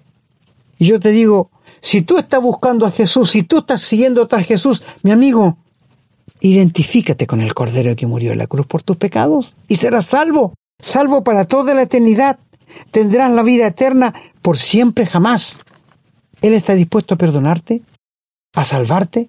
Y 0.78 0.86
yo 0.86 0.98
te 0.98 1.10
digo, 1.10 1.50
si 1.80 2.02
tú 2.02 2.18
estás 2.18 2.42
buscando 2.42 2.86
a 2.86 2.90
Jesús, 2.90 3.30
si 3.30 3.42
tú 3.42 3.58
estás 3.58 3.82
siguiendo 3.82 4.26
tras 4.26 4.46
Jesús, 4.46 4.82
mi 5.02 5.12
amigo, 5.12 5.58
identifícate 6.40 7.26
con 7.26 7.40
el 7.40 7.54
Cordero 7.54 7.94
que 7.94 8.06
murió 8.06 8.32
en 8.32 8.38
la 8.38 8.46
cruz 8.46 8.66
por 8.66 8.82
tus 8.82 8.96
pecados 8.96 9.54
y 9.68 9.76
serás 9.76 10.06
salvo, 10.06 10.54
salvo 10.80 11.22
para 11.22 11.44
toda 11.44 11.74
la 11.74 11.82
eternidad 11.82 12.38
tendrás 12.90 13.32
la 13.32 13.42
vida 13.42 13.66
eterna 13.66 14.14
por 14.42 14.58
siempre 14.58 15.06
jamás. 15.06 15.60
Él 16.40 16.54
está 16.54 16.74
dispuesto 16.74 17.14
a 17.14 17.18
perdonarte, 17.18 17.82
a 18.54 18.64
salvarte 18.64 19.28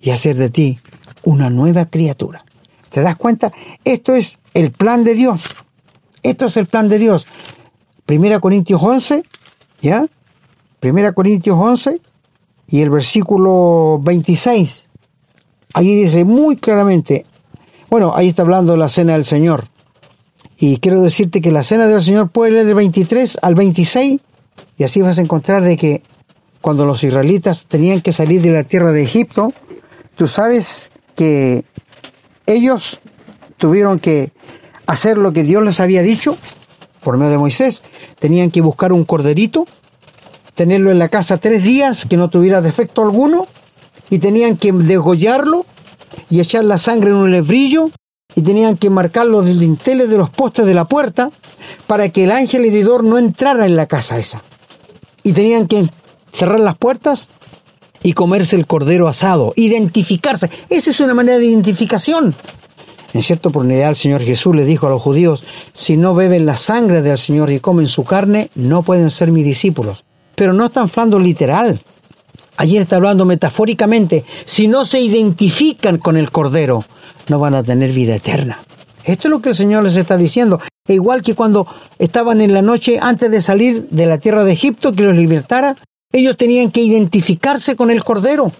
y 0.00 0.10
a 0.10 0.14
hacer 0.14 0.36
de 0.36 0.50
ti 0.50 0.78
una 1.22 1.50
nueva 1.50 1.86
criatura. 1.86 2.44
¿Te 2.90 3.00
das 3.00 3.16
cuenta? 3.16 3.52
Esto 3.84 4.14
es 4.14 4.38
el 4.52 4.70
plan 4.70 5.04
de 5.04 5.14
Dios. 5.14 5.46
Esto 6.22 6.46
es 6.46 6.56
el 6.56 6.66
plan 6.66 6.88
de 6.88 6.98
Dios. 6.98 7.26
Primera 8.06 8.40
Corintios 8.40 8.82
11, 8.82 9.24
¿ya? 9.80 10.06
Primera 10.80 11.12
Corintios 11.12 11.56
11 11.58 12.00
y 12.68 12.82
el 12.82 12.90
versículo 12.90 13.98
26. 14.02 14.88
Allí 15.74 16.04
dice 16.04 16.24
muy 16.24 16.56
claramente, 16.56 17.26
bueno, 17.90 18.12
ahí 18.14 18.28
está 18.28 18.42
hablando 18.42 18.76
la 18.76 18.88
cena 18.88 19.14
del 19.14 19.24
Señor. 19.24 19.68
Y 20.58 20.78
quiero 20.78 21.00
decirte 21.00 21.40
que 21.40 21.50
la 21.50 21.64
cena 21.64 21.86
del 21.86 22.00
Señor 22.00 22.30
puede 22.30 22.52
leer 22.52 22.66
del 22.66 22.74
23 22.74 23.38
al 23.42 23.54
26 23.54 24.20
y 24.76 24.84
así 24.84 25.00
vas 25.02 25.18
a 25.18 25.22
encontrar 25.22 25.62
de 25.62 25.76
que 25.76 26.02
cuando 26.60 26.86
los 26.86 27.04
israelitas 27.04 27.66
tenían 27.66 28.00
que 28.00 28.12
salir 28.12 28.40
de 28.40 28.50
la 28.50 28.64
tierra 28.64 28.92
de 28.92 29.02
Egipto, 29.02 29.52
tú 30.16 30.26
sabes 30.26 30.90
que 31.14 31.64
ellos 32.46 33.00
tuvieron 33.56 33.98
que 33.98 34.32
hacer 34.86 35.18
lo 35.18 35.32
que 35.32 35.42
Dios 35.42 35.62
les 35.62 35.80
había 35.80 36.02
dicho 36.02 36.38
por 37.02 37.16
medio 37.16 37.32
de 37.32 37.38
Moisés. 37.38 37.82
Tenían 38.18 38.50
que 38.50 38.60
buscar 38.60 38.92
un 38.92 39.04
corderito, 39.04 39.66
tenerlo 40.54 40.90
en 40.90 40.98
la 40.98 41.08
casa 41.08 41.38
tres 41.38 41.62
días 41.62 42.06
que 42.06 42.16
no 42.16 42.30
tuviera 42.30 42.60
defecto 42.60 43.02
alguno 43.02 43.46
y 44.10 44.18
tenían 44.18 44.56
que 44.56 44.72
degollarlo 44.72 45.66
y 46.30 46.40
echar 46.40 46.64
la 46.64 46.78
sangre 46.78 47.10
en 47.10 47.16
un 47.16 47.30
lebrillo 47.30 47.90
y 48.34 48.42
tenían 48.42 48.76
que 48.76 48.90
marcar 48.90 49.26
los 49.26 49.46
dinteles 49.46 50.08
de 50.08 50.18
los 50.18 50.30
postes 50.30 50.66
de 50.66 50.74
la 50.74 50.86
puerta 50.86 51.30
para 51.86 52.08
que 52.08 52.24
el 52.24 52.32
ángel 52.32 52.64
heridor 52.64 53.04
no 53.04 53.18
entrara 53.18 53.66
en 53.66 53.76
la 53.76 53.86
casa 53.86 54.18
esa. 54.18 54.42
Y 55.22 55.32
tenían 55.32 55.68
que 55.68 55.88
cerrar 56.32 56.60
las 56.60 56.76
puertas 56.76 57.28
y 58.02 58.12
comerse 58.12 58.56
el 58.56 58.66
cordero 58.66 59.08
asado, 59.08 59.54
identificarse. 59.56 60.50
Esa 60.68 60.90
es 60.90 61.00
una 61.00 61.14
manera 61.14 61.38
de 61.38 61.46
identificación. 61.46 62.34
En 63.14 63.22
cierta 63.22 63.48
oportunidad 63.48 63.90
el 63.90 63.96
Señor 63.96 64.22
Jesús 64.22 64.54
le 64.54 64.64
dijo 64.64 64.86
a 64.86 64.90
los 64.90 65.00
judíos, 65.00 65.44
si 65.72 65.96
no 65.96 66.14
beben 66.14 66.44
la 66.44 66.56
sangre 66.56 67.00
del 67.00 67.16
Señor 67.16 67.50
y 67.50 67.60
comen 67.60 67.86
su 67.86 68.04
carne, 68.04 68.50
no 68.56 68.82
pueden 68.82 69.10
ser 69.10 69.30
mis 69.30 69.44
discípulos. 69.44 70.04
Pero 70.34 70.52
no 70.52 70.66
están 70.66 70.90
hablando 70.90 71.20
literal. 71.20 71.80
Ayer 72.56 72.82
está 72.82 72.96
hablando 72.96 73.24
metafóricamente. 73.24 74.24
Si 74.44 74.68
no 74.68 74.84
se 74.84 75.00
identifican 75.00 75.98
con 75.98 76.16
el 76.16 76.30
Cordero, 76.30 76.84
no 77.28 77.38
van 77.38 77.54
a 77.54 77.62
tener 77.62 77.92
vida 77.92 78.16
eterna. 78.16 78.60
Esto 79.04 79.28
es 79.28 79.30
lo 79.30 79.42
que 79.42 79.50
el 79.50 79.54
Señor 79.54 79.82
les 79.82 79.96
está 79.96 80.16
diciendo. 80.16 80.60
E 80.86 80.94
igual 80.94 81.22
que 81.22 81.34
cuando 81.34 81.66
estaban 81.98 82.40
en 82.40 82.54
la 82.54 82.62
noche 82.62 82.98
antes 83.00 83.30
de 83.30 83.42
salir 83.42 83.88
de 83.90 84.06
la 84.06 84.18
tierra 84.18 84.44
de 84.44 84.52
Egipto, 84.52 84.92
que 84.92 85.02
los 85.02 85.16
libertara, 85.16 85.76
ellos 86.12 86.36
tenían 86.36 86.70
que 86.70 86.80
identificarse 86.80 87.76
con 87.76 87.90
el 87.90 88.04
Cordero. 88.04 88.52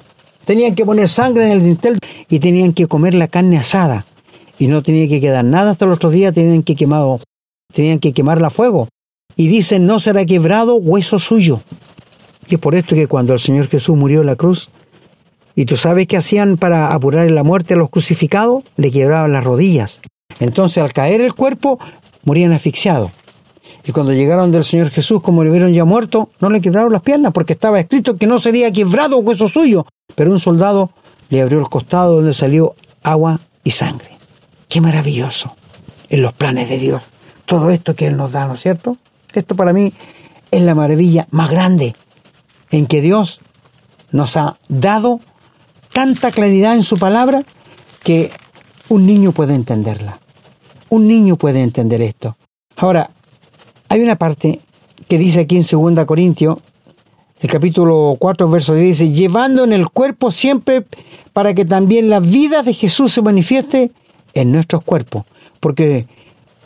Tenían 0.44 0.74
que 0.74 0.85
poner 0.85 1.09
sangre 1.09 1.46
en 1.46 1.52
el 1.52 1.62
dintel 1.62 1.98
y 2.28 2.38
tenían 2.40 2.72
que 2.72 2.87
comer 2.87 3.14
la 3.14 3.28
carne 3.28 3.59
asada. 3.59 4.07
Y 4.59 4.66
no 4.66 4.83
tenía 4.83 5.09
que 5.09 5.20
quedar 5.20 5.44
nada 5.44 5.70
hasta 5.70 5.87
los 5.87 5.96
otros 5.96 6.12
días, 6.12 6.35
tenían 6.35 6.62
que, 6.62 6.76
quemar, 6.76 7.20
tenían 7.72 7.98
que 7.98 8.12
quemarla 8.12 8.48
a 8.48 8.50
fuego. 8.50 8.88
Y 9.37 9.48
dicen, 9.48 9.87
no 9.87 9.98
será 10.00 10.26
quebrado 10.26 10.76
hueso 10.76 11.18
suyo. 11.18 11.62
Y 12.48 12.54
es 12.54 12.61
por 12.61 12.74
esto 12.74 12.94
que 12.94 13.07
cuando 13.07 13.33
el 13.33 13.38
Señor 13.38 13.68
Jesús 13.68 13.96
murió 13.96 14.20
en 14.20 14.26
la 14.26 14.37
cruz, 14.37 14.70
¿y 15.54 15.64
tú 15.64 15.76
sabes 15.76 16.07
qué 16.07 16.16
hacían 16.16 16.57
para 16.57 16.92
apurar 16.92 17.30
la 17.30 17.42
muerte 17.42 17.74
a 17.74 17.76
los 17.76 17.90
crucificados? 17.90 18.64
Le 18.76 18.90
quebraban 18.90 19.33
las 19.33 19.44
rodillas. 19.44 20.00
Entonces 20.40 20.83
al 20.83 20.92
caer 20.92 21.20
el 21.20 21.35
cuerpo, 21.35 21.78
morían 22.24 22.52
asfixiados. 22.52 23.12
Y 23.87 23.92
cuando 23.92 24.12
llegaron 24.12 24.50
del 24.50 24.64
Señor 24.64 24.90
Jesús, 24.90 25.20
como 25.20 25.44
le 25.44 25.50
vieron 25.50 25.72
ya 25.72 25.85
muerto, 25.85 26.30
no 26.40 26.48
le 26.48 26.61
quebraron 26.61 26.92
las 26.92 27.02
piernas 27.02 27.33
porque 27.33 27.52
estaba 27.52 27.78
escrito 27.78 28.16
que 28.16 28.26
no 28.26 28.38
sería 28.38 28.72
quebrado 28.72 29.18
hueso 29.18 29.48
suyo. 29.48 29.87
Pero 30.14 30.30
un 30.30 30.40
soldado 30.40 30.90
le 31.28 31.42
abrió 31.42 31.59
el 31.59 31.68
costado 31.68 32.16
donde 32.16 32.33
salió 32.33 32.74
agua 33.02 33.40
y 33.62 33.72
sangre. 33.72 34.18
Qué 34.68 34.80
maravilloso 34.80 35.54
en 36.09 36.22
los 36.22 36.33
planes 36.33 36.68
de 36.68 36.78
Dios. 36.78 37.02
Todo 37.44 37.70
esto 37.70 37.94
que 37.94 38.07
Él 38.07 38.16
nos 38.16 38.33
da, 38.33 38.46
¿no 38.46 38.54
es 38.54 38.61
cierto? 38.61 38.96
Esto 39.35 39.54
para 39.54 39.72
mí 39.72 39.92
es 40.50 40.62
la 40.62 40.74
maravilla 40.74 41.26
más 41.30 41.50
grande 41.50 41.94
en 42.74 42.87
que 42.87 43.00
Dios 43.00 43.40
nos 44.10 44.37
ha 44.37 44.58
dado 44.68 45.20
tanta 45.92 46.32
claridad 46.32 46.74
en 46.74 46.82
su 46.82 46.98
palabra 46.98 47.44
que 48.02 48.32
un 48.88 49.06
niño 49.06 49.30
puede 49.30 49.54
entenderla. 49.54 50.18
Un 50.88 51.06
niño 51.06 51.37
puede 51.37 51.62
entender 51.62 52.02
esto. 52.02 52.37
Ahora, 52.76 53.10
hay 53.88 54.02
una 54.02 54.16
parte 54.16 54.60
que 55.06 55.18
dice 55.18 55.40
aquí 55.42 55.56
en 55.56 55.94
2 55.94 56.04
Corintios, 56.04 56.58
el 57.38 57.48
capítulo 57.48 58.16
4, 58.18 58.50
verso 58.50 58.74
10 58.74 58.98
dice, 58.98 59.12
llevando 59.12 59.62
en 59.62 59.72
el 59.72 59.88
cuerpo 59.90 60.32
siempre 60.32 60.84
para 61.32 61.54
que 61.54 61.64
también 61.64 62.10
la 62.10 62.18
vida 62.18 62.64
de 62.64 62.74
Jesús 62.74 63.12
se 63.12 63.22
manifieste 63.22 63.92
en 64.32 64.50
nuestros 64.50 64.82
cuerpos. 64.82 65.26
Porque 65.60 66.08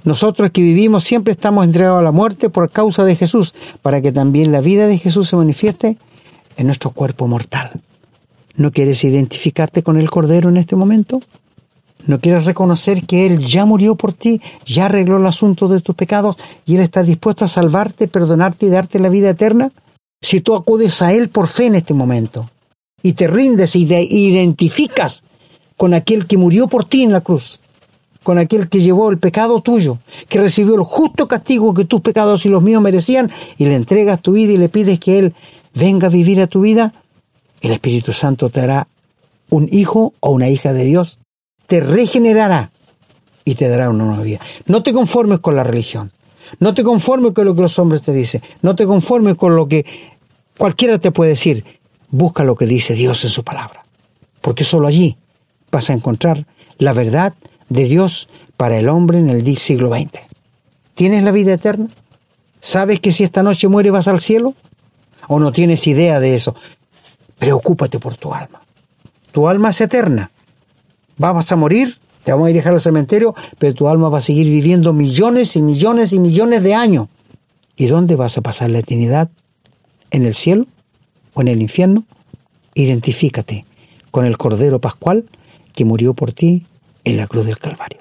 nosotros 0.04 0.50
que 0.50 0.62
vivimos 0.62 1.04
siempre 1.04 1.32
estamos 1.32 1.64
entregados 1.64 2.00
a 2.00 2.02
la 2.02 2.12
muerte 2.12 2.50
por 2.50 2.70
causa 2.70 3.04
de 3.04 3.16
Jesús, 3.16 3.54
para 3.82 4.00
que 4.00 4.12
también 4.12 4.52
la 4.52 4.60
vida 4.60 4.86
de 4.86 4.98
Jesús 4.98 5.28
se 5.28 5.36
manifieste 5.36 5.96
en 6.56 6.66
nuestro 6.66 6.90
cuerpo 6.90 7.26
mortal. 7.26 7.80
¿No 8.56 8.72
quieres 8.72 9.04
identificarte 9.04 9.82
con 9.82 9.98
el 9.98 10.10
Cordero 10.10 10.48
en 10.48 10.56
este 10.56 10.76
momento? 10.76 11.20
¿No 12.06 12.20
quieres 12.20 12.44
reconocer 12.44 13.04
que 13.04 13.26
Él 13.26 13.40
ya 13.40 13.64
murió 13.64 13.94
por 13.94 14.12
ti, 14.12 14.40
ya 14.64 14.86
arregló 14.86 15.18
el 15.18 15.26
asunto 15.26 15.68
de 15.68 15.80
tus 15.80 15.94
pecados 15.94 16.36
y 16.64 16.76
Él 16.76 16.80
está 16.80 17.02
dispuesto 17.02 17.44
a 17.44 17.48
salvarte, 17.48 18.08
perdonarte 18.08 18.66
y 18.66 18.70
darte 18.70 18.98
la 18.98 19.08
vida 19.08 19.30
eterna? 19.30 19.72
Si 20.20 20.40
tú 20.40 20.54
acudes 20.54 21.02
a 21.02 21.12
Él 21.12 21.28
por 21.28 21.48
fe 21.48 21.66
en 21.66 21.76
este 21.76 21.94
momento 21.94 22.50
y 23.02 23.12
te 23.12 23.28
rindes 23.28 23.76
y 23.76 23.86
te 23.86 24.02
identificas 24.02 25.22
con 25.76 25.94
aquel 25.94 26.26
que 26.26 26.36
murió 26.36 26.66
por 26.66 26.84
ti 26.84 27.02
en 27.02 27.12
la 27.12 27.20
cruz, 27.20 27.60
con 28.28 28.36
aquel 28.36 28.68
que 28.68 28.80
llevó 28.80 29.08
el 29.08 29.16
pecado 29.16 29.62
tuyo, 29.62 30.00
que 30.28 30.38
recibió 30.38 30.74
el 30.74 30.82
justo 30.82 31.26
castigo 31.26 31.72
que 31.72 31.86
tus 31.86 32.02
pecados 32.02 32.44
y 32.44 32.50
los 32.50 32.62
míos 32.62 32.82
merecían, 32.82 33.30
y 33.56 33.64
le 33.64 33.74
entregas 33.74 34.20
tu 34.20 34.32
vida 34.32 34.52
y 34.52 34.58
le 34.58 34.68
pides 34.68 35.00
que 35.00 35.18
Él 35.18 35.34
venga 35.72 36.08
a 36.08 36.10
vivir 36.10 36.42
a 36.42 36.46
tu 36.46 36.60
vida, 36.60 36.92
el 37.62 37.72
Espíritu 37.72 38.12
Santo 38.12 38.50
te 38.50 38.60
hará 38.60 38.86
un 39.48 39.66
hijo 39.72 40.12
o 40.20 40.32
una 40.32 40.50
hija 40.50 40.74
de 40.74 40.84
Dios, 40.84 41.18
te 41.68 41.80
regenerará 41.80 42.70
y 43.46 43.54
te 43.54 43.66
dará 43.66 43.88
una 43.88 44.04
nueva 44.04 44.22
vida. 44.22 44.40
No 44.66 44.82
te 44.82 44.92
conformes 44.92 45.38
con 45.38 45.56
la 45.56 45.64
religión, 45.64 46.12
no 46.60 46.74
te 46.74 46.84
conformes 46.84 47.32
con 47.32 47.46
lo 47.46 47.54
que 47.54 47.62
los 47.62 47.78
hombres 47.78 48.02
te 48.02 48.12
dicen, 48.12 48.42
no 48.60 48.76
te 48.76 48.84
conformes 48.84 49.36
con 49.36 49.56
lo 49.56 49.68
que 49.68 49.86
cualquiera 50.58 50.98
te 50.98 51.12
puede 51.12 51.30
decir, 51.30 51.64
busca 52.10 52.44
lo 52.44 52.56
que 52.56 52.66
dice 52.66 52.92
Dios 52.92 53.24
en 53.24 53.30
su 53.30 53.42
palabra, 53.42 53.86
porque 54.42 54.64
solo 54.64 54.86
allí 54.86 55.16
vas 55.70 55.88
a 55.88 55.94
encontrar 55.94 56.44
la 56.76 56.92
verdad 56.92 57.32
de 57.68 57.84
Dios 57.84 58.28
para 58.56 58.78
el 58.78 58.88
hombre 58.88 59.18
en 59.18 59.30
el 59.30 59.56
siglo 59.56 59.90
XX. 59.90 60.20
¿Tienes 60.94 61.22
la 61.22 61.32
vida 61.32 61.54
eterna? 61.54 61.88
¿Sabes 62.60 63.00
que 63.00 63.12
si 63.12 63.24
esta 63.24 63.42
noche 63.42 63.68
muere 63.68 63.90
vas 63.90 64.08
al 64.08 64.20
cielo? 64.20 64.54
¿O 65.28 65.38
no 65.38 65.52
tienes 65.52 65.86
idea 65.86 66.20
de 66.20 66.34
eso? 66.34 66.56
Preocúpate 67.38 67.98
por 67.98 68.16
tu 68.16 68.34
alma. 68.34 68.60
Tu 69.32 69.46
alma 69.48 69.70
es 69.70 69.80
eterna. 69.80 70.30
Vamos 71.16 71.50
a 71.52 71.56
morir, 71.56 71.98
te 72.24 72.32
vamos 72.32 72.46
a 72.46 72.50
ir 72.50 72.56
a 72.56 72.58
dejar 72.58 72.72
al 72.72 72.80
cementerio, 72.80 73.34
pero 73.58 73.74
tu 73.74 73.88
alma 73.88 74.08
va 74.08 74.18
a 74.18 74.22
seguir 74.22 74.46
viviendo 74.46 74.92
millones 74.92 75.54
y 75.56 75.62
millones 75.62 76.12
y 76.12 76.18
millones 76.18 76.62
de 76.62 76.74
años. 76.74 77.08
¿Y 77.76 77.86
dónde 77.86 78.16
vas 78.16 78.36
a 78.38 78.40
pasar 78.40 78.70
la 78.70 78.80
eternidad? 78.80 79.30
¿En 80.10 80.24
el 80.24 80.34
cielo 80.34 80.66
o 81.34 81.42
en 81.42 81.48
el 81.48 81.62
infierno? 81.62 82.04
Identifícate 82.74 83.64
con 84.10 84.24
el 84.24 84.36
Cordero 84.36 84.80
Pascual 84.80 85.26
que 85.74 85.84
murió 85.84 86.14
por 86.14 86.32
ti 86.32 86.66
en 87.08 87.16
la 87.16 87.26
cruz 87.26 87.46
del 87.46 87.58
Calvario. 87.58 88.00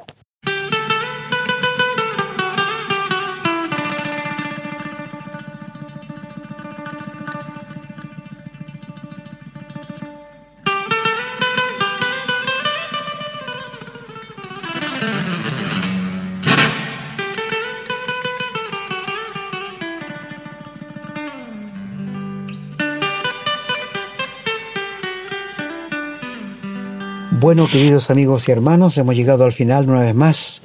Bueno, 27.47 27.65
queridos 27.71 28.09
amigos 28.09 28.49
y 28.49 28.51
hermanos, 28.51 28.97
hemos 28.97 29.15
llegado 29.15 29.45
al 29.45 29.53
final 29.53 29.89
una 29.89 30.01
vez 30.01 30.13
más 30.13 30.61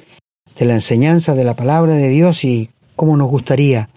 de 0.59 0.65
la 0.65 0.75
enseñanza 0.75 1.37
de 1.37 1.45
la 1.45 1.55
palabra 1.55 1.95
de 1.95 2.09
Dios 2.09 2.43
y 2.43 2.71
cómo 2.97 3.17
nos 3.17 3.31
gustaría 3.31 3.89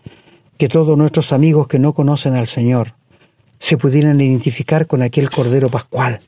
que 0.59 0.67
todos 0.69 0.95
nuestros 0.95 1.33
amigos 1.33 1.67
que 1.67 1.79
no 1.79 1.95
conocen 1.95 2.35
al 2.35 2.45
Señor 2.45 2.93
se 3.57 3.75
pudieran 3.79 4.21
identificar 4.21 4.85
con 4.85 5.01
aquel 5.01 5.31
Cordero 5.31 5.67
Pascual, 5.69 6.21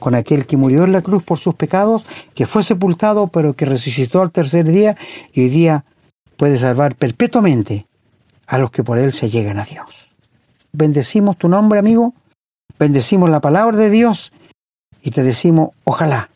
con 0.00 0.16
aquel 0.16 0.46
que 0.46 0.56
murió 0.56 0.82
en 0.82 0.90
la 0.90 1.02
cruz 1.02 1.22
por 1.22 1.38
sus 1.38 1.54
pecados, 1.54 2.04
que 2.34 2.48
fue 2.48 2.64
sepultado 2.64 3.28
pero 3.28 3.54
que 3.54 3.66
resucitó 3.66 4.20
al 4.20 4.32
tercer 4.32 4.66
día 4.66 4.96
y 5.32 5.42
hoy 5.42 5.48
día 5.48 5.84
puede 6.36 6.58
salvar 6.58 6.96
perpetuamente 6.96 7.86
a 8.48 8.58
los 8.58 8.72
que 8.72 8.82
por 8.82 8.98
él 8.98 9.12
se 9.12 9.30
llegan 9.30 9.60
a 9.60 9.64
Dios. 9.64 10.12
Bendecimos 10.72 11.38
tu 11.38 11.48
nombre, 11.48 11.78
amigo, 11.78 12.14
bendecimos 12.80 13.30
la 13.30 13.38
palabra 13.38 13.76
de 13.76 13.90
Dios 13.90 14.32
y 15.02 15.10
te 15.10 15.22
decimos, 15.22 15.70
ojalá 15.84 16.30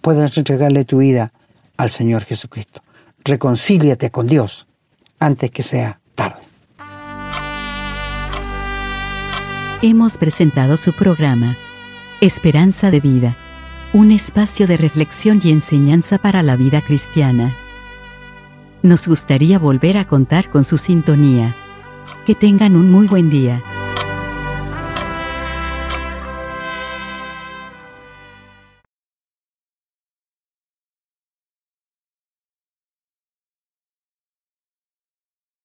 puedas 0.00 0.36
entregarle 0.36 0.84
tu 0.84 0.98
vida 0.98 1.32
al 1.76 1.90
Señor 1.90 2.24
Jesucristo. 2.24 2.82
Reconcíliate 3.24 4.10
con 4.10 4.26
Dios 4.26 4.66
antes 5.18 5.50
que 5.50 5.62
sea 5.62 5.98
tarde. 6.14 6.42
Hemos 9.82 10.18
presentado 10.18 10.76
su 10.76 10.92
programa, 10.92 11.56
Esperanza 12.20 12.90
de 12.90 13.00
Vida, 13.00 13.36
un 13.92 14.12
espacio 14.12 14.66
de 14.66 14.76
reflexión 14.76 15.40
y 15.42 15.50
enseñanza 15.50 16.18
para 16.18 16.42
la 16.42 16.56
vida 16.56 16.80
cristiana. 16.80 17.54
Nos 18.82 19.08
gustaría 19.08 19.58
volver 19.58 19.96
a 19.96 20.06
contar 20.06 20.50
con 20.50 20.64
su 20.64 20.78
sintonía. 20.78 21.54
Que 22.26 22.34
tengan 22.34 22.76
un 22.76 22.90
muy 22.90 23.06
buen 23.06 23.30
día. 23.30 23.62